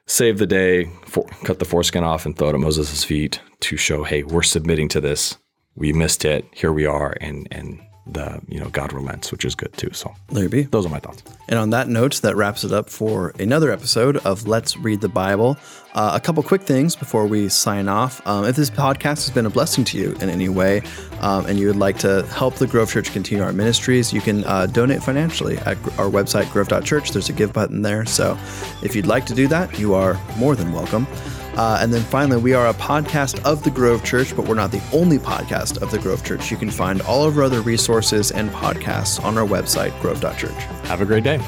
[0.06, 3.78] saved the day, for, cut the foreskin off, and throw it at Moses' feet to
[3.78, 5.38] show, hey, we're submitting to this.
[5.76, 6.46] We missed it.
[6.52, 7.80] Here we are, and and
[8.14, 9.90] the you know God relents, which is good too.
[9.94, 10.64] So There you be.
[10.64, 11.24] those are my thoughts.
[11.48, 15.10] And on that note, that wraps it up for another episode of Let's Read the
[15.10, 15.58] Bible.
[15.96, 18.22] Uh, a couple quick things before we sign off.
[18.28, 20.84] Um, if this podcast has been a blessing to you in any way,
[21.22, 24.44] um, and you would like to help the Grove Church continue our ministries, you can
[24.44, 27.10] uh, donate financially at our website, grove.church.
[27.12, 28.06] There's a give button there.
[28.06, 28.38] So
[28.84, 31.08] if you'd like to do that, you are more than welcome.
[31.56, 34.72] Uh, and then finally, we are a podcast of the Grove Church, but we're not
[34.72, 36.52] the only podcast of the Grove Church.
[36.52, 40.64] You can find all of our other resources and podcasts on our website, grove.church.
[40.88, 41.40] Have a great day.